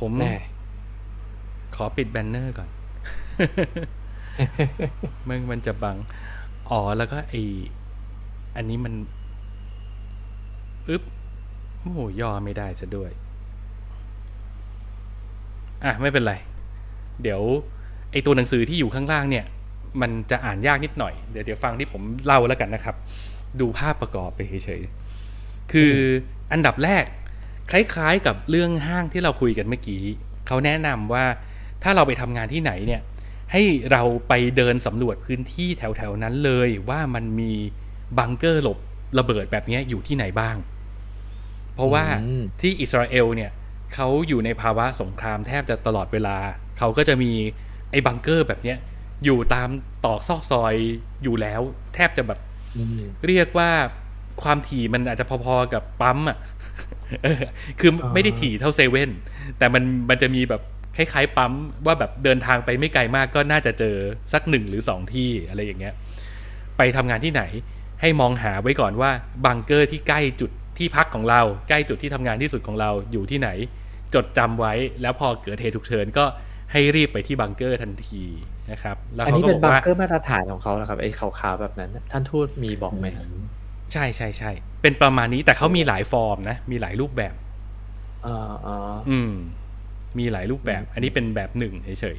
[0.00, 0.34] ผมแน่
[1.76, 2.68] ขอปิดแบนเนอร์ก่อน
[5.28, 5.96] มันมันจะบัง
[6.70, 7.34] อ๋อ แล้วก็ไอ
[8.56, 8.94] อันนี้มัน
[10.88, 11.02] อึ๊บ
[11.80, 13.10] โอ้โหย่อไม่ได้ซะด้วย
[15.84, 16.34] อะ ไม่เป็นไร
[17.22, 17.40] เดี๋ยว
[18.12, 19.44] ไอตัวหนังสือที่อยู่ข้างล่างเนี่ย
[20.00, 22.96] มันจะอ่านยากนิดหน่อย เดี๋ยวเดี๋ยวฟังที่ผมเล่าแล้วกันนะครับ
[23.60, 25.92] ดูภาพประกอบไปเฉยๆ คือ
[26.52, 27.04] อันดับแรก
[27.70, 30.02] คล้ายๆกับเรื่องห้างที่เราคุยกันเมื่อกี้
[30.46, 31.24] เขาแนะนำว่า
[31.82, 33.00] ถ้าเราไปทำงานที่ไหนเนี่ย
[33.52, 37.52] ให้เราไปเดินสำรวจพื้นที่แถวๆนั้นเลยว่ามันมี
[38.18, 38.78] บังเกอร์หลบ
[39.18, 40.56] ระเบิดแบบเนี้ยอยู่ที่ไหนบ้าง
[41.74, 43.50] เพราะว่าอืมที่อิสราเอลเนี่ย
[43.94, 46.36] เขาอยู่ในภาวะสงครามแทบจะตลอดเวลา
[46.78, 47.32] เขาก็จะมี
[47.90, 48.78] ไอ้บังเกอร์แบบเนี้ย
[49.24, 49.68] อยู่ตาม
[50.04, 50.74] ตอกซอกซอย
[51.22, 51.60] อยู่แล้ว
[51.94, 52.38] แทบจะแบบ
[52.76, 53.70] อืมเรียกว่า
[54.42, 56.38] ความถี่มันอาจจะพอๆกับปั๊มอะ
[57.22, 57.42] เออ
[57.80, 59.10] คือไม่ได้ถี่เท่าเซเว่น
[59.58, 60.62] แต่มันมันจะมีแบบ
[60.96, 61.52] คล้ายๆปั๊ม
[61.86, 63.96] ว่าแบบเดินทางไปไม่ไกลมากก็น่าจะเจอ
[64.32, 65.94] สักหนึ่งหรือสองที่อะไรอย่างเงี้ย
[66.78, 67.42] ไปทำงานที่ไหน
[68.00, 69.10] ให้มองหาไว้ก่อนว่า
[69.44, 73.48] บังเกอร์ที่ใกล้จุดที่พักของเรา ใกล้จุดที่ทำงานที่สุดของเราอยู่ที่ไหน
[74.14, 74.72] จดจำไว้
[75.02, 76.24] แล้วพอเกิดเหตุฉุกเฉินก็
[76.72, 78.24] ให้รีบไปที่บังเกอร์ทันที
[78.70, 83.24] นะครับ แล้วอันเขานี้ก็เป็บนอกบังว่าเกอร์มาตรฐานของเขานะครับไอ้ขาวๆแบบนั้นน่ะท่านทูตมีบอกไหมครับ
[83.92, 84.50] ใช่ใช่ใช่
[84.82, 87.34] เป็นประมาณนี้แต่เขามีหลายฟอร์มนะ มีหลายรูปแบบ
[88.26, 89.32] อ่าอ่าอืม
[90.18, 92.18] มีหลายรูปแบบ อันนี้เป็นแบบหนึ่งเฉย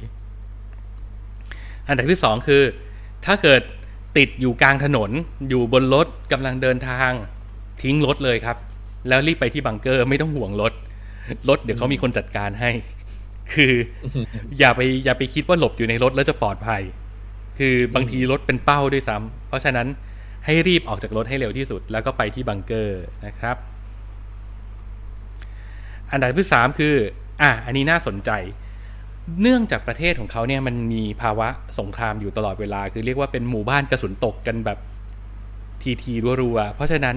[1.14, 2.62] ๆ อันดับที่สองคือ
[3.26, 3.62] ถ้าเกิด
[4.16, 5.10] ติดอยู่กลางถนน
[5.48, 7.10] อยู่บนรถกำลังเดินทาง
[7.82, 8.56] ทิ้งรถเลยครับ
[9.08, 10.72] แล้วรีบไปที่บังเกอร์ไม่ต้องห่วงรถ
[11.48, 12.70] รถเดี๋ยวเขามีคนจัดการให้
[13.52, 13.72] คือ
[14.58, 16.82] อย่าไปอย่าไปคิดว่าหลบอยู่ในรถแล้วจะปลอดภัย
[17.58, 19.86] คือบางทีรถเป็นเป้าด้วยซ้ำเพราะฉะนั้น
[20.44, 23.56] ให้รีบออกจากรถให้เร็วที่สุด แล้วก็ไปที่บังเกอร์นะครับ
[26.10, 26.94] อันดับที่สามคือ
[27.40, 28.30] อะอันนี้น่าสนใจ
[29.42, 34.78] เนื่องจากประเทศของเขาเนี่ยมันมีภาวะสงครามอยู่ตลอดเวลา คือเรียกว่าเป็นหมู่บ้านกระสุนตกกันแบบ
[35.82, 37.16] ทีทีรัวๆเพราะฉะนั้น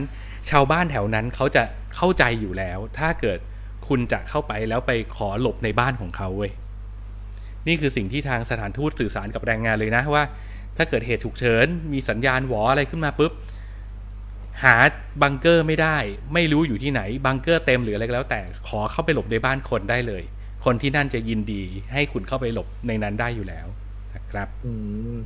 [0.50, 1.64] ชาวบ้านแถวนั้นเขาจะ
[1.96, 3.40] เข้าใจอยู่แล้ว ถ้าเกิด
[3.88, 6.52] คุณจะเข้าไปแล้วไปขอหลบในบ้านของเขาเว้ย
[7.68, 10.24] นี่คือสิ่งที่ทางสถานทูตสื่อสารกับแรงงานเลยนะว่า
[10.78, 13.32] ถ้าเกิดเหตุฉุกเฉินมีสัญญาณหวออะไรขึ้นมาปุ๊บ
[14.64, 14.76] หา
[15.22, 15.98] บังเกอร์ไม่ได้
[16.34, 20.24] ไม่รู้อยู่ที่ไหน บังเกอร์เต็มหรืออะไรก็แล้ว แต่ขอเข้าไปหลบในบ้านคนได้เลย
[20.66, 21.64] คนที่นั่นจะยินดี
[21.94, 23.68] ให้คุณเข้าไปหลบในนั้นได้อยู่แล้ว
[24.14, 24.74] นะครับ อื
[25.16, 25.18] ม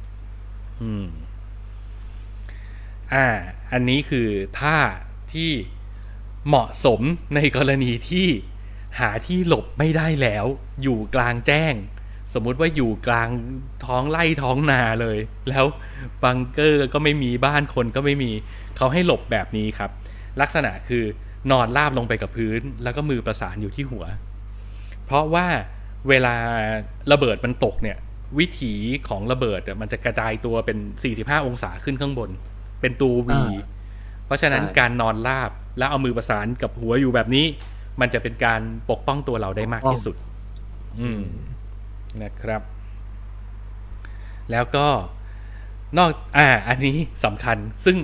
[0.82, 1.08] อืม
[3.14, 3.28] อ่า
[3.72, 4.28] อันนี้คือ
[4.60, 4.78] ท่า
[5.34, 5.52] ที่
[6.48, 7.02] เหมาะสม
[7.36, 8.28] ในกรณีที่
[9.00, 10.46] หาที่หลบไม่ได้แล้ว
[10.84, 11.74] อยู่กลางแจ้ง
[12.34, 13.30] สมมุติว่าอยู่กลาง
[13.86, 15.18] ท้องไร่ท้องนาเลย
[15.50, 15.66] แล้ว
[16.24, 18.32] บังเกอร์ก็ไม่มีบ้านคนก็ไม่มี
[18.80, 19.92] เขาให้หลบแบบนี้ครับ
[20.42, 21.04] ลักษณะคือ
[21.52, 24.06] นอนราบลงไปกับพื้น แล้วก็มือประสานอยู่ที่หัว
[25.06, 25.48] เพราะว่า
[26.10, 26.36] เวลา
[27.12, 27.98] ระเบิดมันตกเนี่ย
[28.40, 28.74] วิถี
[29.08, 30.78] ของระเบิดอะมันจะกระจายตัวเป็น
[31.16, 32.30] 45 องศาขึ้นข้างบน
[32.82, 33.58] เป็นตัววีอ่า
[34.26, 37.46] เพราะฉะนั้นใช่การนอนราบแล้วเอามือประสานกับหัวอยู่แบบนี้
[38.02, 40.16] มันจะเป็นการปกป้องตัวเราได้มากที่สุด
[41.02, 41.22] อืม
[42.24, 42.62] นะครับ
[44.52, 44.88] แล้วก็
[45.98, 47.98] นอกอ่า อันนี้สำคัญซึ่ง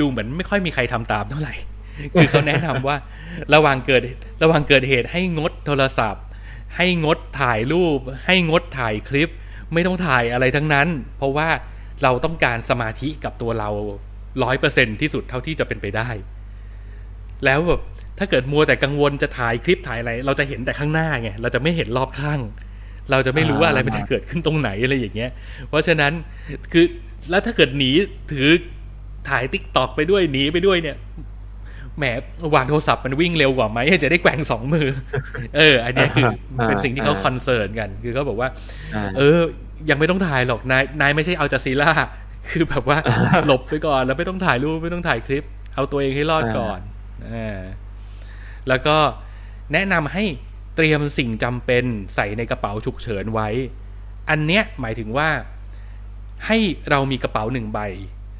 [0.00, 1.54] ดูเหมือนไม่ค่อยมีใครทำตามเท่าไหร่
[2.12, 2.96] คือเขาแนะนำว่า
[3.54, 4.02] ระหว่างเกิด
[4.42, 6.24] ระหว่างเกิดเหตุให้งดโทรศัพท์
[6.76, 9.28] ให้งดถ่ายรูป ให้งดถ่ายคลิป
[9.72, 11.48] ไม่ต้องถ่ายอะไรทั้งนั้น เพราะว่า
[12.02, 13.70] เราต้องการสมาธิกับตัวเรา
[14.42, 16.08] ร้อยเปอร์เซ็นที่สุดเท่าที่จะเป็นไปได้
[17.44, 17.80] แล้วแบบ
[18.18, 22.40] ถ้าเกิดมัวแต่กังวลจะถ่ายคลิปถ่ายอะไร เราจะเห็นแต่ข้างหน้าไงเราจะไม่เห็นรอบข้าง
[23.10, 25.30] เราจะไม่รู้ว่าอะไรมันจะเกิดขึ้นตรงไหนอะไรอย่างเงี้ย
[25.68, 26.12] เพราะฉะนั้น
[26.72, 26.84] คือ
[27.30, 27.90] แล้วถ้าเกิดหนี
[28.32, 28.50] ถือ
[29.28, 30.96] ถ่ายติ๊กตอกไปด้วยหนีไปด้วยเนี่ย
[31.98, 32.04] แหม
[32.54, 34.88] วางโทรศัพท์มันวิ่งเร็วกว่าไหมจะได้แกว่งสองมือ
[35.56, 36.26] เออ อันเนี้ยคือ
[36.68, 38.48] เป็นสิ่งที่เขาคอนเซิร์นกัน คือเขาบอกว่า
[38.94, 39.38] อ่า เออ
[39.90, 41.90] ยังไม่ต้องถ่ายหรอกนายนายไม่ใช่เอาจาซีล่า
[42.50, 42.98] คือแบบว่า
[43.46, 46.80] หลบไปก่อนแล้วไม่ต้องถ่ายรูปไม่ต้องถ่ายคลิป เอาตัวเองให้รอดก่อน
[47.32, 47.60] อ่า
[48.68, 48.96] แล้วก็
[49.72, 50.24] แนะนำให้
[50.76, 53.48] เตรียมสิ่งจำเป็นใส่ในกระเป๋าฉุกเฉินไว้
[54.30, 55.28] อันเนี้ยหมายถึงว่า
[56.46, 56.58] ให้
[56.90, 57.80] เรามีกระเป๋าหนึ่งใบ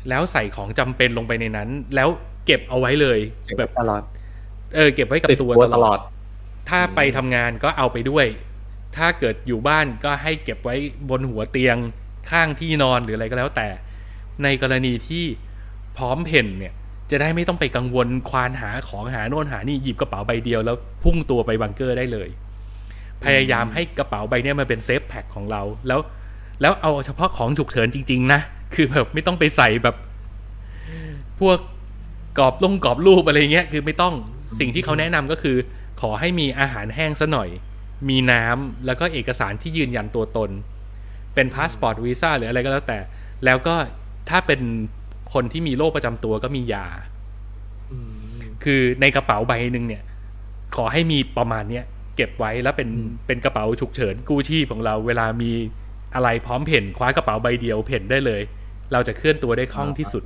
[0.08, 2.08] แล้วใส่ของจำเป็นลงไปในนั้น แล้ว
[2.46, 3.18] เก็บเอาไว้เลย
[3.58, 4.02] แบแบบบตลอด
[4.74, 6.00] เออ เก็บไว้กับติดตัวตัวตตลลออดด
[6.68, 8.26] ถ้าไปทำงานก็เอาไปด้วย
[8.96, 10.76] ถ้าเกิดอยู่บ้านก็ให้เก็บไว้
[11.10, 11.76] บนหัวเตียง
[12.30, 13.68] ข้างที่นอนหรืออะไรก็แล้วแต่
[14.42, 15.24] ในกรณีที่
[15.96, 16.74] พร้อมเผ่นเนี่ย
[17.10, 22.28] จะได้ไม่ต้องไปกังวลควานหาของหาโน่นหานี่หยิบกระเป๋าใบเดียวแล้วพุ่งตัวไปบังเกอร์ได้เลย
[23.24, 26.00] พยายามให้กระเป๋าใบเนี้ยมันเป็น safe pack ของเราแล้ว
[26.60, 28.40] แล้วเอาเฉพาะของฉุกเฉินจริง ๆ นะ
[28.74, 29.96] คือแบบไม่ต้องไปใส่แบบ
[31.40, 31.58] พวก
[32.38, 34.14] กรอบลงกรอบรูปอะไรเงี้ย คือไม่ต้อง
[34.60, 35.56] สิ่งที่เขาแนะนำก็คือ
[36.00, 37.48] ขอให้มีอาหารแห้งซะหน่อย
[38.08, 40.50] มีน้ำแล้วก็เอกสารที่ยืนยันตัวตน
[41.34, 42.98] เป็นพาสปอร์ตวีซ่าหรืออะไรก็แล้วแต่
[43.44, 43.74] แล้วก็
[44.30, 44.60] ถ้าเป็น
[45.32, 46.86] คนที่มีโรคประจำตัวก็มียา
[48.64, 50.02] คือในกระเป๋าใบหนึ่งเนี่ย
[50.76, 51.84] ขอให้มีประมาณเนี้ย
[52.16, 55.52] เก็บไว้แล้วเป็นอืมเป็นกระเป๋าฉุกเฉินกู้ชีพของเรา เวลามี
[56.14, 58.42] อะไรพร้อมเพ่นคว้ากระเป๋าใบเดียวเพ่นได้เลย
[58.92, 60.24] เราจะเคลื่อนตัวได้คล่องที่สุด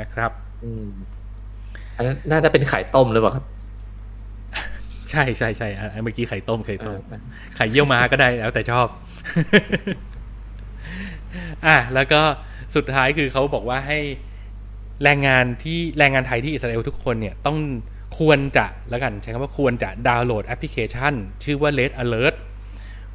[0.00, 0.30] นะครับ
[0.64, 0.86] อืม
[1.96, 3.44] อันนั้นน่าจะเป็นไข่ต้มหรือเปล่าครับ
[5.10, 7.16] ใช่ใช่ใช่อะเมื่อกี้ไข่ต้มไข่เอต้มอ
[7.56, 8.86] ไข่เยี่ยวม้าก็ได้แล้วแต่ชอบ
[11.66, 12.20] อะแล้วก็
[12.76, 13.98] สุดท้ายคือเขาบอกว่าให้
[15.02, 17.58] แรงงานที่แรงงานไทยที่อิสราเอลทุกคนเนี่ยต้อง
[18.18, 22.34] ควรจะแล้วกันใช้คำว่าควรจะดาวน์โหลดแอปพลิเคชัน ชื่อว่า Red Alert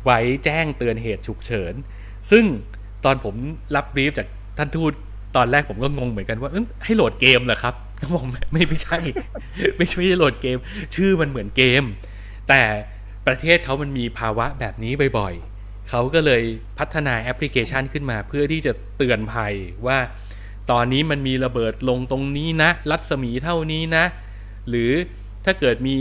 [0.03, 1.73] ไว้แจ้งเตือนเหตุฉุกเฉิน
[2.31, 2.45] ซึ่ง
[3.05, 3.35] ตอนผม
[3.75, 4.27] รับ brief จาก
[4.59, 4.93] ท่านทูต
[5.35, 6.51] ตอนแรกผมก็งงเหมือนกันว่า
[6.85, 8.97] ให้โหลดเกมเหรอครับก็บอกไม่ไม่ใช่
[9.77, 10.57] ไม่ใช่ ไม่ใช่โหลดเกม
[10.95, 11.83] ชื่อมันเหมือนเกม
[12.49, 12.61] แต่
[13.27, 16.43] ประเทศเขามันมีภาวะแบบนี้บ่อยๆเขาก็เลย
[16.79, 19.53] พัฒนาแอปพลิเคชันขึ้นมา เพื่อที่จะเตือนภัย
[19.87, 19.97] ว่า
[20.71, 24.05] ตอนนี้มันมีระเบิดลงตรงนี้นะ รัศมีเท่านี้นะ
[24.69, 24.91] หรือ
[25.45, 25.97] ถ้าเกิดมี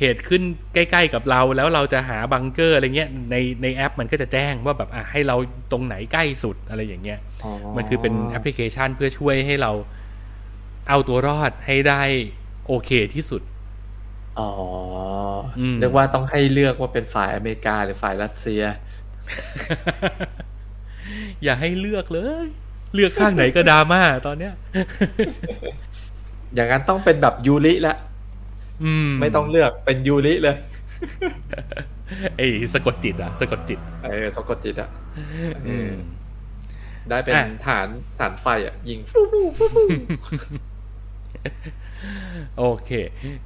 [0.00, 0.42] เหตุขึ้น
[0.74, 5.36] ใกล้ๆกับเราแล้วเราจะหาบังเกอร์อะไรเงี้ยในในแอปมันก็จะแจ้งว่าแบบอะให้เรา
[5.72, 7.18] ตรงไหนใกล้สุดอะไรอย่างเงี้ย
[7.76, 9.72] มันคือเป็นแอปพลิเคชันเพื่อช่วยให้เรา
[10.88, 12.02] เอาตัวรอดให้ได้
[12.66, 13.42] โอเคที่สุด
[14.38, 14.50] อ๋อ
[15.58, 18.62] อืมเรียกว่าต้องให้เลือกว่าเป็นฝ่ายอเมริกาหรือฝ่ายรัสเซีย
[21.44, 22.46] อย่าให้เลือกเลย
[22.94, 24.54] เลือกข้างไหนก็ดราม่าตอนเนี้ย
[26.54, 28.05] อย่างนั้นต้องเป็นแบบยูริละอืม
[29.20, 30.56] ไม่ต้องเลือกเป็นยูริเลย
[32.36, 34.90] ไอ้สะกดจิตอะสะกดจิตเออสะกดจิตอะ
[35.68, 35.90] อืม
[37.08, 37.86] ได้เป็นอะฐาน
[38.18, 39.82] ฐานไฟอะยิงฟูฟูฟูฟู
[42.58, 42.90] โอเค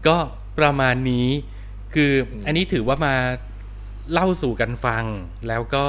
[0.07, 0.16] ก็
[0.59, 1.29] ประมาณนี้
[1.95, 2.12] คือ
[2.47, 3.14] อันนี้ถือว่ามา
[4.12, 5.05] เล่าสู่กันฟัง
[5.49, 5.87] แล้วก็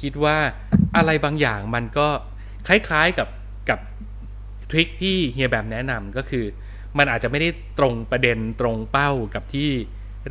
[0.00, 0.36] คิดว่า
[0.96, 2.08] อะไรบางอย่างมันก็
[2.68, 3.28] คล้ายๆกับ
[3.70, 3.80] กับ
[4.70, 6.44] ทริคที่เฮียแบบแนะนำก็คือ
[6.98, 7.48] มันอาจจะไม่ได้
[7.78, 9.70] ตรงประเด็นตรงเป้ากับที่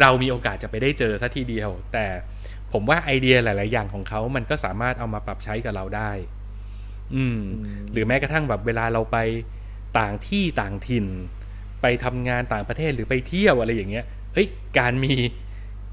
[0.01, 2.05] เรามีโอกาสจะไปได้เจอสัทีเดียว แต่
[2.73, 6.11] ผมว่าไอเดียหลาย ๆ อย่างของเขา มันก็สามารถเอามาปรับใช้กับเราได้
[7.15, 7.39] อืม
[7.91, 9.17] หรือแม้กระทั่งแบบเวลาเราไป
[9.99, 11.05] ต่างที่ต่างถิ่น
[11.81, 14.47] ไปทำงานต่างประเทศหรือไปเที่ยวอะไรอย่างเงี้ย เฮ้ย
[14.79, 15.13] การมี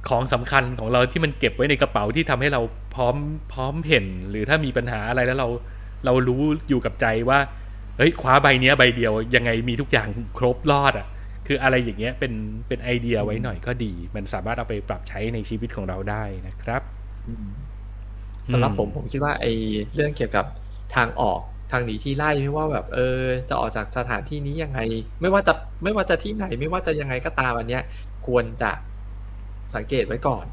[0.09, 2.61] ของสำคัญของเราที่มันเก็บไว้ในกระเป๋าที่ทำให้เรา
[2.95, 3.17] พร้อม
[3.53, 5.49] พร้อมเห็น หรือถ้ามีปัญหาอะไรแล้วเรา
[6.05, 7.39] เรารู้อยู่กับใจว่า
[7.97, 11.09] เฮ้ยคว้าใบเนี้ยใบเดียวยังไงมีทุกอย่างครบรอดอะ
[11.47, 12.33] คืออะไรอย่างเงี้ยเป็น
[12.69, 16.83] เป็นไอเดียไว้หน่อยก็ดี มันสามารถเอาไปปรับใช้ในชีวิตของเราได้นะครับ
[18.53, 19.53] สำหรับอืมผมผมคิดว่าไอ้
[19.95, 20.47] เรื่องเกี่ยวกับ
[20.97, 21.41] ทางออก
[21.73, 24.81] ทางหนีที่ไล่ไม่ว่าแบบ เออ จะออกจากสถานที่นี้ยังไง
[25.21, 25.53] ไม่ว่าจะ
[25.85, 27.83] ไม่ว่าจะที่ไหน ไม่ว่าจะยังไงก็ตามอันเนี้ย
[28.27, 28.71] ควรจะ
[29.75, 30.47] สังเกตไว้ก่อน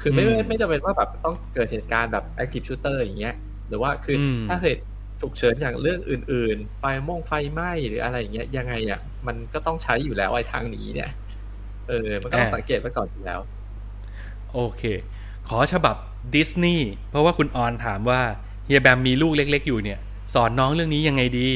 [0.00, 3.34] คือไม่อืมไม่ไม่จำเป็นว่าแบบต้องเกิดเหตุการณ์แบบ active shooter อย่างเงี้ย
[3.68, 4.82] หรือว่าคืออมถ้าเหตุ
[5.22, 11.10] ฉุกเฉินอย่างเรื่องอื่น ๆ ไฟม่งไฟไหม้หรืออะไรอย่างเงี้ยยังไงอะมันก็ต้องใช้อยู่แล้วไอ้ทางหนีเนี่ย
[11.88, 13.40] เออ มันก็ต้องอ่าสังเกตไว้ก่อนอยู่แล้ว
[14.52, 14.82] โอเค
[15.48, 15.96] ขอฉบับ
[16.34, 18.20] ดิสนีย์เพราะว่าคุณออนถามว่า
[18.64, 19.98] เฮียแบมมีลูกเล็ก ๆ อยู่เนี่ย
[20.34, 21.50] สอนน้องเรื่องนี้ยังไงดี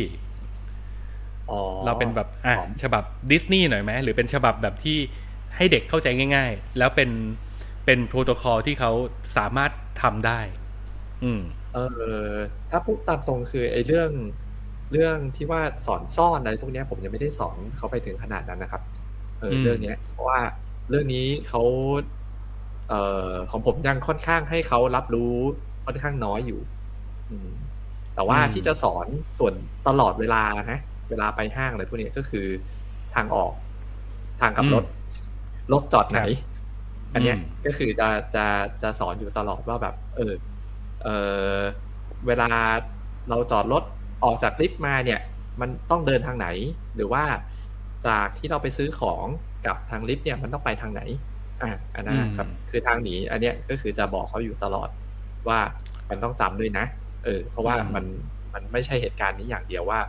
[1.50, 4.98] อ๋อเราเป็นแบบอะสอนฉบับดิสนีย์หน่อยไหมหรือเป็นฉบับแบบที่
[5.56, 7.10] ให้เด็กเข้าใจง่าย ๆ แล้วเป็น
[7.84, 8.90] เป็นโปรโตคอลที่เขา
[9.36, 9.70] สามารถ
[10.02, 10.40] ทำได้
[11.24, 11.40] อืม
[11.76, 11.82] เอ
[12.30, 12.34] อ
[12.70, 14.10] ถ้าพูดตามตรงคือไอ้เรื่อง
[14.92, 18.82] เรื่องที่ว่าสอนซ่อนอะไรพวกเนี้ยผมยังไม่ได้สอนเขาไปถึงขนาดนั้นนะครับ
[19.40, 20.40] เอออืมเรื่องเนี้ย เพราะว่า
[20.90, 21.62] เรื่องนี้เขา
[22.88, 25.34] เอ่อของผมยังค่อนข้างให้เขารับรู้
[25.86, 26.60] ค่อนข้างน้อยอยู่
[27.30, 27.50] อืม
[28.14, 29.06] แต่ว่าที่จะสอน
[29.38, 29.54] ส่วน
[29.88, 30.78] ตลอดเวลานะ
[31.10, 32.46] เวลาไปห้างอะไรพวกเนี้ยก็คือ
[33.14, 33.52] ทางออก
[34.40, 34.84] ทางกลับรถ
[35.72, 36.20] รถจอดไหน
[37.14, 38.46] อันเนี้ยอืมก็คือจะจะ
[38.82, 40.32] จะสอนอยู่ตลอดว่าแบบ เออ
[41.06, 41.10] เอ
[41.56, 41.60] อ
[42.26, 42.48] เวลา
[43.28, 43.82] เราจอดรถ
[44.24, 45.20] ออกจากลิฟต์มาเนี่ย
[45.60, 46.48] มันต้องเดินทางไหน
[46.96, 47.24] หรือว่า
[48.06, 49.26] จากที่เราไปซื้อของ
[49.66, 51.02] กับทางลิฟต์เนี่ยมันต้องไปทางไหน
[51.62, 54.88] อะอันนั้นนะครับอืมคือทางหนีอันเนี้ยก็คือจะบอกเขาอยู่ตลอด
[55.48, 55.58] ว่า
[56.08, 56.84] มันต้องจำด้วยนะ
[57.24, 58.04] เออ เพราะว่ามัน
[58.54, 60.00] มันไม่ใช่เหตุการณ์นี้อย่างเดียวว่า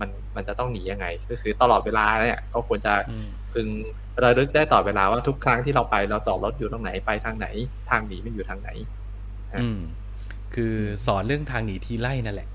[0.00, 3.68] มันมันจะต้องหนียังไง ก็คือตลอดเวลาเนี่ยก็ควรจะอืมพึง
[4.22, 7.46] ระลึกได้ต่อดเวลาว่าทุกครั้งที่เราไปเราจอดรถอยู่ตรงไหนไปทางไหน
[7.90, 8.70] ทางหนีมันอยู่ทางไหน
[9.60, 9.80] อืม
[10.54, 10.74] คือ
[11.06, 12.48] สอนเรื่องทางหนีทีไล่นั่นแหละ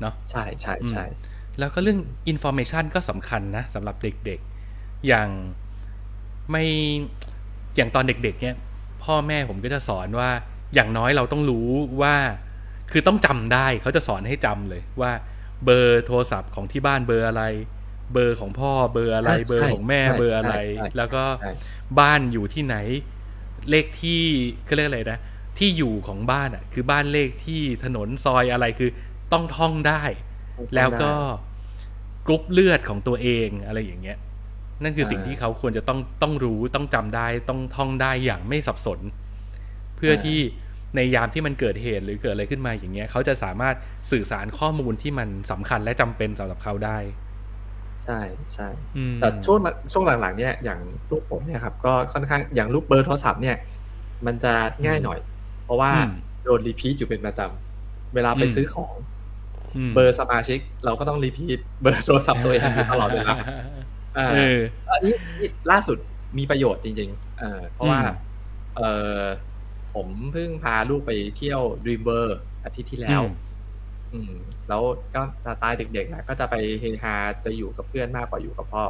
[0.00, 1.04] เนาะใช่ใช่ใช่
[1.58, 5.28] แล้วก็เรื่องอินโฟ a t ชันก็สำคัญนะสำหรับเด็กๆ อย่าง
[6.50, 6.64] ไม่
[7.76, 8.56] อย่างตอนเด็กๆ เนี่ย
[9.04, 10.30] พ่อแม่ผมก็จะสอนว่า
[10.74, 11.68] อย่างน้อยเราต้องรู้
[12.02, 12.14] ว่า
[12.92, 15.12] คือต้องจำได้เขาจะสอนให้จำเลยว่า
[15.64, 17.44] เบอร์โทรศัพท์ของที่บ้านเบอร์อะไร
[18.12, 21.52] เบอร์ของพ่อเบอร์อะไรใช่เบอร์ของแม่ใช่เบอร์อะไรใช่ใช่แล้วก็ใช่
[21.98, 22.76] บ้านอยู่ที่ไหน
[23.70, 24.20] เลขที่
[24.64, 25.18] เขาเรียกอะไรนะ
[25.58, 28.90] ที่อยู่ของบ้านอะ คือบ้านเลขที่ถนนซอยอะไรคือ
[29.32, 30.02] ต้องท่องได้
[30.74, 31.12] แล้วก็
[32.26, 34.18] กรุ๊ปเลือดของตัวเองอะไรอย่างเงี้ย
[34.82, 39.00] นั่นคือสิ่งที่เขาควรจะต้องต้องรู้ต้องจำได้ต้องท่องได้อย่างไม่สับสน
[39.96, 40.38] เพื่อที่
[40.96, 43.74] ในยามที่มันเกิดเหตุหรือเกิดอะไรขึ้นมาอย่างเงี้ย เขาจะสามารถ
[44.10, 46.98] สื่อสารข้อมูลที่มันสำคัญและจำเป็นสำหรับเขาได้
[48.04, 48.20] ใช่
[48.54, 49.58] ใช่อืมแต่ช่วง
[49.92, 53.56] ช่วงหลังๆเนี่ยอย่างลูกผมเนี่ยครับ ก็ค่อนข้างอย่างลูกเบอร์โทรศัพท์เนี่ย
[54.26, 54.52] มันจะ
[54.86, 55.18] ง่ายหน่อย
[55.68, 56.12] เพราะว่าอืม
[56.44, 58.94] โดนรีพีทอยู่เป็นประจำเวลาไปอืมซื้อของ
[59.88, 63.34] มเบอร์สมาชิก เราก็ต้องรีพีทเบอร์โทรศัพท์ตัวเองอยู่ตลอดเวลา
[64.18, 64.58] อ่าเออ
[64.90, 65.98] อันนี้นี่ล่าสุด
[66.38, 68.16] มีประโยชน์จริงๆเออเพราะว่าอืม
[68.76, 68.82] เอ
[69.18, 69.22] อ
[69.94, 73.22] ผมเพิ่งพาลูกไปเที่ยวด e มเ m อร์อาทิตย์ที่แล้ว
[74.12, 74.32] อืม
[74.68, 74.82] แล้ว
[75.14, 78.84] ก็สไตล์เด็กๆนะก็จะไปเฮฮาจะอยู่กับเพื่อนมากกว่าอยู่กับพ่อ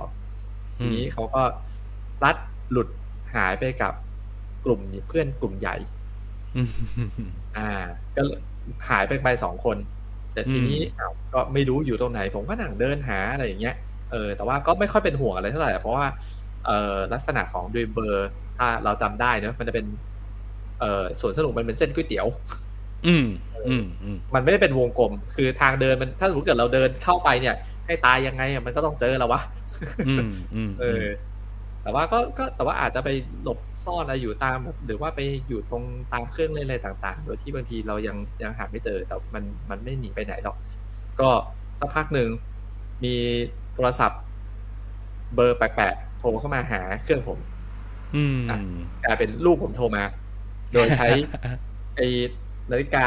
[0.79, 1.43] ออืมทีนี้เขาก็
[2.25, 2.37] รัด
[2.71, 2.89] หลุด
[3.35, 3.93] หายไปกับ
[4.65, 5.77] กลุ่มเพื่อนกลุ่มใหญ่
[6.57, 6.69] อืม
[7.57, 7.71] อ่า
[8.17, 8.23] ก็
[8.89, 9.77] หายไปไปสองคน
[10.33, 13.75] เสร็จทีนี้อืมอ้าวก็ไม่รู้อยู่ตรงไหน ผมก็นั่งเดินหาอะไรอย่างเงี้ย
[14.13, 16.07] เออ แต่ว่าก็ไม่ค่อยเป็นห่วงอะไรเท่าไหร่ เพราะว่า
[16.67, 19.87] เอ่อลักษณะของด e มเ m อร์ ถ้าเราจำได้เนอะมันจะเป็น
[20.81, 22.27] เอ่อสวนสนุกมันเป็นเส้นก๋วยเตี๋ยว
[23.07, 23.27] อืม
[23.69, 27.55] อืม อืม มันไม่ได้เป็นวงกลม คือทางเดินมัน ถ้าสมมติเกิดเราเดินเข้าไปเนี่ย
[27.87, 29.41] ให้ตายยังไงอะมันก็ต้องเจอแล้ววะ
[30.09, 31.05] อืมอืมเออ
[31.89, 33.11] แต่ว่าก็ก็แต่ว่าอาจจะไป
[33.43, 40.57] หลบซ่อนอะไรอยู่ตามแบบหรือว่าไปอยู่ตรงตามเครื่องเล่นอะไรต่าง ๆ โดยที่บางทีเรายังยังหาไม่เจอแต่มันมันไม่หนีไปไหนหรอก
[41.21, 41.29] ก็
[41.81, 42.29] สักพักหนึ่ง
[43.05, 43.15] มี
[43.75, 44.21] โทรศัพท์
[45.35, 47.39] เบอร์แปลกๆโทรเข้ามาหาเครื่องผม
[48.17, 48.59] อืมอะ
[49.05, 50.05] กลายเป็นลูกผมโทรมา
[50.73, 51.09] โดยใช้
[51.97, 52.07] ไอ้
[52.71, 53.07] นาฬิกา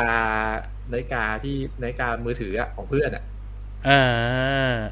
[0.92, 3.24] นาฬิกาที่นาฬิกามือถืออะของเพื่อนอะ
[3.90, 4.02] อ่า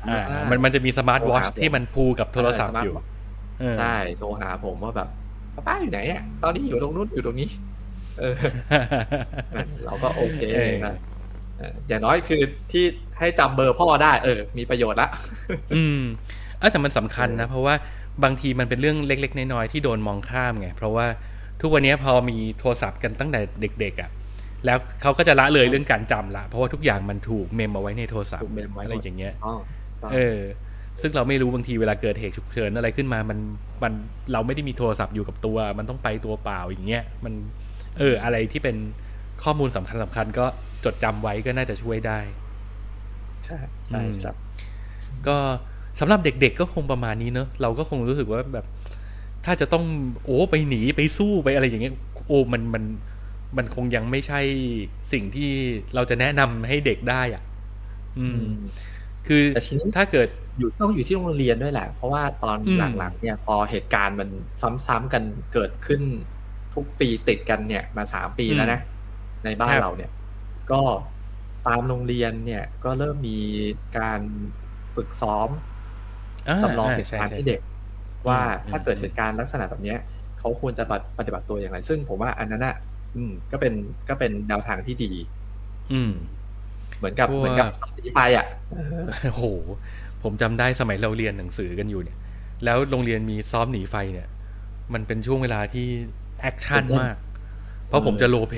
[0.10, 3.19] อ่าอ่ามัมันมันจะมีสมาร์ทวอทช์โทรหาผมที่มันพูกับโทรศัพท์อยู่เออ
[3.78, 5.10] ใช่โทรหาผมว่าแบบ
[5.68, 7.50] ป้าอยู่ไหนอะตอนนี้อยู่ตรงนู้นอยู่ตรงนี้
[8.20, 8.36] เออ
[9.86, 10.96] เราก็โอเคเออนะ
[11.60, 12.42] เอออย่างน้อยคือ
[12.72, 12.86] ที่
[13.20, 15.10] ให้จำเบอร์พ่อได้ เออ มีประโยชน์ละ
[15.76, 16.02] อืม
[16.60, 17.76] เออแต่มันสำคัญนะ เพราะว่า
[18.24, 21.06] บางทีมันเป็นเรื่องเล็ก ๆ น้อยๆที่โดนมองข้ามไง เพราะว่า
[21.62, 24.10] ทุกวันนี้พอมีโทรศัพท์กันตั้งแต่เด็ก ๆ อะ
[24.66, 29.54] แล้วเขาก็จะละเลยเรื่องการจำละ เพราะว่าทุกอย่างมันถูกเมมเอาไว้ในโทรศัพถูท์กเมมไว้หมดอะไรอย่างเงี้ยอ๋อ
[30.02, 30.40] ต่อเออ
[31.02, 33.40] ซึ่งเราไม่รู้บางทีเวลาเกิดเหตุฉุกเฉินอะไรขึ้นมามัน
[33.84, 33.94] มัน
[34.34, 37.34] เราไม่ได้มีโทรศัพท์อยู่กับตัว มันต้องไปตัวเปล่าอย่างเงี้ยมัน
[37.98, 38.76] เอออะไรที่เป็น
[39.44, 40.46] ข้อมูลสำคัญสำคัญก็
[40.86, 42.20] จดจำไว้ก็น่าจะช่วยได้
[43.46, 44.36] ใช่ใช่ครับ
[45.28, 45.38] ก็
[46.00, 48.66] สำหรับเด็กๆก็คงประมาณนี้เนอะเราก็คงรู้สึกว่าแบบ
[49.46, 49.86] ถ้าจะต้อง
[50.26, 51.94] โอ้ไปหนีไปสู้ไปอะไรอย่างเงี้ย
[52.28, 52.84] โอ้มันมัน
[53.58, 54.42] มันคงยังไม่ใช่
[55.14, 55.50] สิ่งที่
[55.96, 57.44] เราจะแนะนำให้เด็กได้อะ
[58.20, 58.56] อืมอืม
[59.28, 60.30] คือแต่ทีนี้ถ้าเกิด
[60.60, 64.30] อยู่ต้องอยู่ที่โรงเรียนด้วยแหละ เพราะว่าตอนอืมหลังๆเนี่ยพอเหตุการณ์มัน
[64.88, 66.02] ซ้ำๆกันเกิดขึ้น
[66.76, 68.80] ทุกปีติดกันเนี่ยมาสามปีแล้วนะ
[69.46, 70.12] ในบ้านเราเนี่ย
[70.72, 70.82] ก็
[71.68, 73.40] ตามโรงเรียนเนี่ยก็เริ่มมี
[73.98, 74.22] การ
[74.96, 75.50] ฝึกซ้อม
[76.48, 77.62] อ่าจำลองอ่าเหตุใช่การณ์ใช่ให้เด็ก
[78.28, 79.98] ว่าอืมถ้าเกิดอืมเหตุการณ์ลักษณะแบบเนี้ย
[80.40, 80.84] เขาควรจะ
[81.18, 82.76] ปฏิบัติตัวอย่างไร ซึ่งผมว่าอันนั้นอะ
[83.16, 83.74] อืมก็เป็น
[84.10, 85.12] ก็เป็นแนวทางที่ดี
[85.92, 86.12] อืม
[86.98, 88.46] เหมือนกับเพราะว่าเหมือนกับสตีไฟอะ
[89.24, 89.44] โอ้โห
[90.24, 92.18] ผมจำได้สมัยเราเรียนหนังสือกันอยู่เนี่ย
[92.66, 94.28] แล้วโรงเรียนมีซ้อมหนีไฟเนี่ย
[94.94, 95.88] มันเป็นช่วงเวลาที่
[96.42, 97.16] action ตื่นเต้นมาก
[97.88, 98.56] เพราะผมจะโลเพ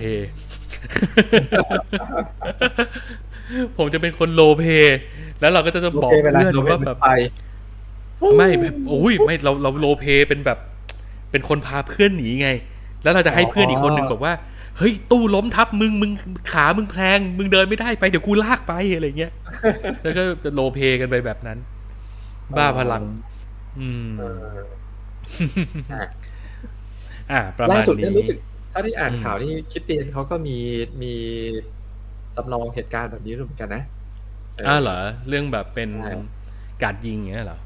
[3.78, 4.64] ผมจะเป็นคนโลเพ
[5.40, 7.08] แล้วเราก็จะบอกโอเคเวลาเพื่อนเราว่าเป็นแบบไฟ
[8.38, 10.60] ไม่แบบโอ้ยไม่เราเราโลเพเป็นแบบ
[11.32, 12.50] เป็นคนพาเพื่อนหนีไง
[13.04, 14.34] แล้วเราจะให้เพื่อนอีกคนหนึ่งบอกว่า
[14.78, 16.12] เฮ้ยตู้ล้มทับมึงมึง
[16.52, 19.32] ขามึงแพลง มึงเดินไม่ได้ไปเดี๋ยวกูลากไปอะไรเงี้ย
[20.02, 21.58] แล้วก็จะโลเพกันไปแบบนั้น
[22.58, 23.04] บ้าพลัง
[23.80, 24.24] อืมเอ
[24.56, 24.58] อ
[25.92, 26.04] อะ
[27.32, 28.38] อ่าประมาล่าณสุดนี้เนี่ยรู้สึก
[28.74, 30.58] ถ้าที่อ่านอืมข่าวนี่คิดเตียนเขาก็มี
[31.02, 31.14] มี
[32.36, 33.84] จำลองเหตุการณ์แบบนี้ด้วยเหมือนกันนะ
[34.66, 36.12] เอ้าวเหรอ เรื่องแบบเป็นใช่
[36.84, 37.60] การยิงอย่างเงี้ยเหรอ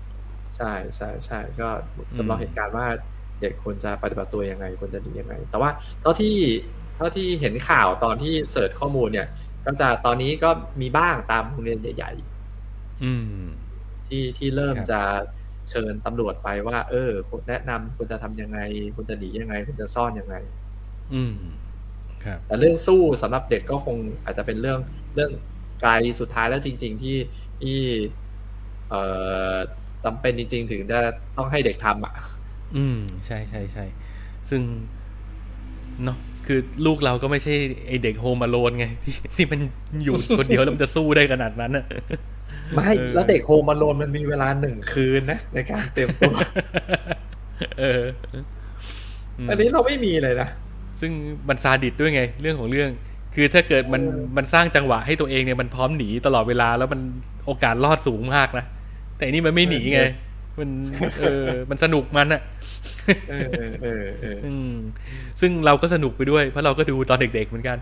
[0.56, 1.68] ใช่ใช่ใช่ก็
[2.18, 2.86] จำลองเหตุการณ์ว่า
[3.42, 5.70] เด็กควรจะปฏิบัติตัวยังไงควรจะดียังไง แต่ว่า
[6.02, 6.36] เท่าที่
[6.96, 9.28] เท่าที่เห็นข่าวตอนที่เสิร์ชข้อมูลเนี่ย
[9.66, 10.50] ก็จะตอนนี้ก็
[10.82, 12.12] มีบ้างตามโรงเรียนใหญ่
[13.04, 15.02] อืมๆที่ที่เริ่มครับจะ
[15.70, 18.60] เชิญตำรวจไปว่า เออควรแนะนำควรจะทำยังไง
[18.96, 20.36] ควรจะหนียังไงควรจะซ่อนยังไง
[21.14, 21.36] อืม
[22.24, 24.80] ครับ แต่เรื่องสู้สำหรับเด็กก็คงอาจจะเป็นเรื่อง
[25.16, 25.32] เรื่อง
[25.82, 27.18] ไกลสุดท้ายแล้วจริง ๆ ที่
[27.62, 27.78] ที่
[28.90, 29.02] เอ่
[29.54, 29.56] อ
[30.04, 31.00] จำเป็นจริง ๆ ถึงจะ
[31.38, 32.14] ต้องให้เด็กทำอะ
[32.76, 33.86] อืม ใช่ใช่ใช่
[34.50, 34.62] ซึ่ง
[36.04, 36.18] เนาะ
[36.48, 37.54] คือลูกเราก็ไม่ใช่
[37.88, 39.60] ไอเด็กโฮม a โลนไงที่ที่มัน
[40.06, 41.86] อยู่คนเดียวแล้วมันจะสู้ได้ขนาดนั้นอะ
[42.74, 46.36] ไม่เออแล้วเด็กโฮมอโลนมันมีเวลาหนึ่งคืนนะในการเตรียมตัว
[47.80, 48.04] เออ
[49.46, 50.50] มอันนี้เราไม่มีเลยนะ
[51.00, 51.12] ซึ่ง
[51.50, 52.90] มันซาดิสด้วยไง เรื่องของเรื่อง
[53.36, 54.02] คือถ้าเกิดมัน
[54.38, 57.02] มันสร้างจังหวะให้ตัวเองเนี่ยมันพร้อมหนีตลอดเวลาแล้วมัน
[57.46, 58.66] โอกาสรอดสูงมากนะ
[59.16, 60.02] แต่อันนี่มันไม่หนีไง
[60.60, 60.70] มัน
[61.20, 62.42] เออมันสนุกมันอะ
[63.30, 64.74] เออเออเออเอออืม
[65.42, 67.78] ซึ่งเราก็สนุกไปด้วย เพราะเราก็ดูตอนเด็กๆเหมือนกัน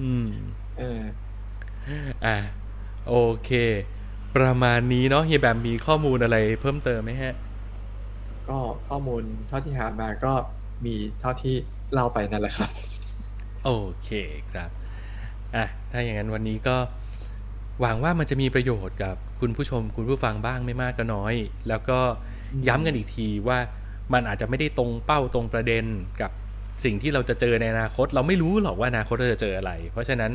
[0.00, 0.26] อืม
[0.78, 1.02] เออ
[2.26, 2.36] อะ
[3.08, 3.14] โอ
[3.44, 3.50] เค
[4.36, 7.34] ประมาณนี้เนาะเฮียแบมมีข้อมูลอะไรเพิ่มเติมไหมฮะ
[8.48, 8.58] ก็
[8.88, 10.32] ข้อมูลเท่าที่หามาก็
[10.84, 11.54] มีเท่าที่
[11.92, 12.70] เล่าไปนั่นแหละครับ
[13.64, 13.70] โอ
[14.04, 14.10] เค
[14.52, 14.70] ครับ
[15.56, 16.76] อะถ้าอย่างนั้นวันนี้ก็
[17.80, 21.34] หวังว่ามันจะมีประโยชน์กับคุณผู้ชมคุณผู้ฟังบ้างไม่มากก็น้อย
[21.68, 21.98] แล้วก็
[22.68, 23.58] ย้ำกันอีกทีว่า
[24.12, 25.84] มันอาจจะไม่ได้ตรงเป้าตรงประเด็น
[26.20, 26.30] กับ
[26.84, 30.32] สิ่งที่เราจะเจอในอนาคต เราไม่รู้หรอกว่าอนาคตเราจะเจออะไร เพราะฉะนั้น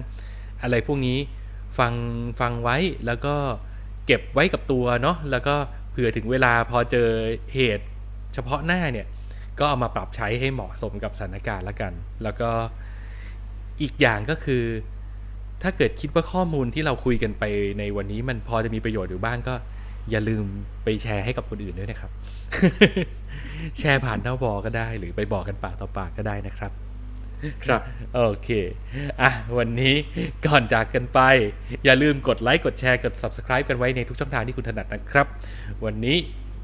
[0.64, 1.18] อะไรพวกนี้
[1.80, 1.94] ฟัง
[2.40, 3.36] ฟังไว้แล้วก็
[4.06, 5.56] เก็บไว้กับตัวเนาะแล้วก็
[5.92, 7.10] เผื่อถึงเวลาพอเจอ
[7.54, 7.86] เหตุ
[8.34, 9.08] เฉพาะหน้าเนี่ย
[9.60, 12.50] ก็เอามาปรับใช้ให้เหมาะสมกับสถานการณ์ละกัน แล้วก็
[13.82, 14.64] อีกอย่างก็คือ
[15.64, 17.43] ถ้าเกิดคิดว่าข้อมูลที่เราคุยกันไป
[17.80, 19.55] ในวันนี้มันพอจะมีประโยชน์อยู่บ้างก็
[20.12, 20.45] อย่าลืม
[20.84, 22.12] ไปแชร์ให้กับคนอื่นด้วยนะครับ
[23.78, 26.72] แชร์ผ่านเท่าบอก็ได้ หรือไปบอกกันปากต่อปากก็ได้นะครับ
[27.66, 27.82] ครับ
[28.16, 28.49] โอเค
[29.22, 29.95] อะวันนี้
[30.45, 31.20] ก่อนจากกันไป
[31.86, 35.28] อย่าลืมกดไลค์กดแชร์กด subscribe กันไว้ในทุกช่องทางที่คุณถนัดนะครับ
[35.86, 36.18] วันนี้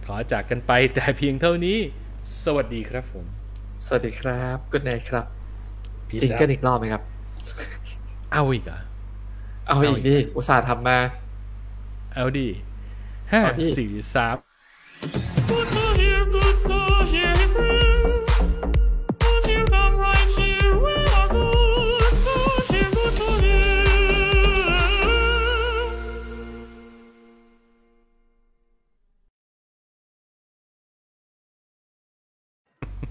[0.05, 1.77] ขอจากกันไปแต่เพียงเท่านี้
[2.43, 3.25] สวัสดีครับผม
[3.85, 5.25] สวัสดีครับกุดไนครับ
[6.07, 7.01] Peace จริง out กันอีกรอบไหมครับ
[8.33, 8.79] เอาอีกเหรอะ
[9.67, 10.97] เอาเอาอีอีกกดิอุตส่าห์ทำมา
[12.13, 12.47] เอาดิ
[13.31, 14.37] ห้าเอาดิสี่สาม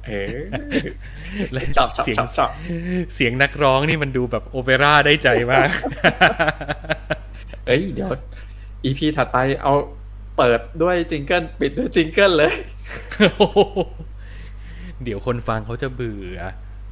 [0.08, 0.36] เออ
[1.52, 2.50] และชอบชอบเสียงชอบชอบ
[3.14, 5.68] เสียงนักร้องนี่มันดูแบบโอเปร่าได้ใจมาก
[7.66, 8.10] เอ้ยเดี๋ยว
[8.84, 9.74] EP ถัดไปเอา
[10.36, 12.52] เปิดด้วยจิงเกิลปิดด้วยจิงเกิลเลย
[15.04, 16.40] เดี๋ยวคนฟังเขาจะเบื่อ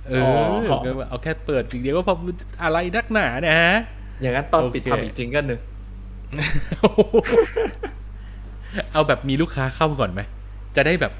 [0.08, 0.22] เออ
[0.66, 2.14] อเอาแค่เปิดอย่างเดียวก็พอ
[2.62, 3.76] อะไรนักหนานะฮะ
[4.20, 5.60] อย่างนั้นตอนปิดโอเคทำอีกจิงเกิลหนึ่ง
[8.92, 10.20] เอาแบบมีลูกค้าเข้าก่อนไหม
[10.76, 11.12] จะได้แบบ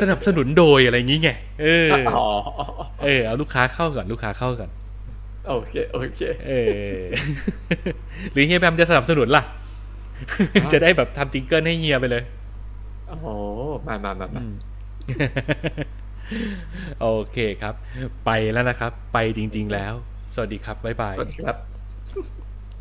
[0.00, 1.30] สนับสนุนโดยอะไรอย่างงี้ไง
[1.62, 2.26] เอออ๋อ
[3.04, 4.70] เออเอาลูกค้าเข้าก่อนลูกค้าเข้าก่อน
[5.48, 6.52] โอเคโอเคเอ
[6.94, 7.00] อ
[8.32, 9.42] หรือเฮียแบมจะสนับสนุนล่ะ
[10.72, 12.22] จะได้แบบทำจิงเกิลให้เฮียไปเลย
[13.08, 13.26] โอ้โห
[13.86, 14.42] มามามามา
[17.00, 17.74] โอเคครับ
[18.24, 19.94] ไปแล้วนะครับ ไปจริง ๆ แล้ว
[20.34, 21.56] สวัสดีครับบ๊ายบาย สวัสดีครับ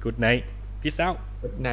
[0.03, 0.43] good night
[0.81, 1.17] peace out
[1.63, 1.69] ใน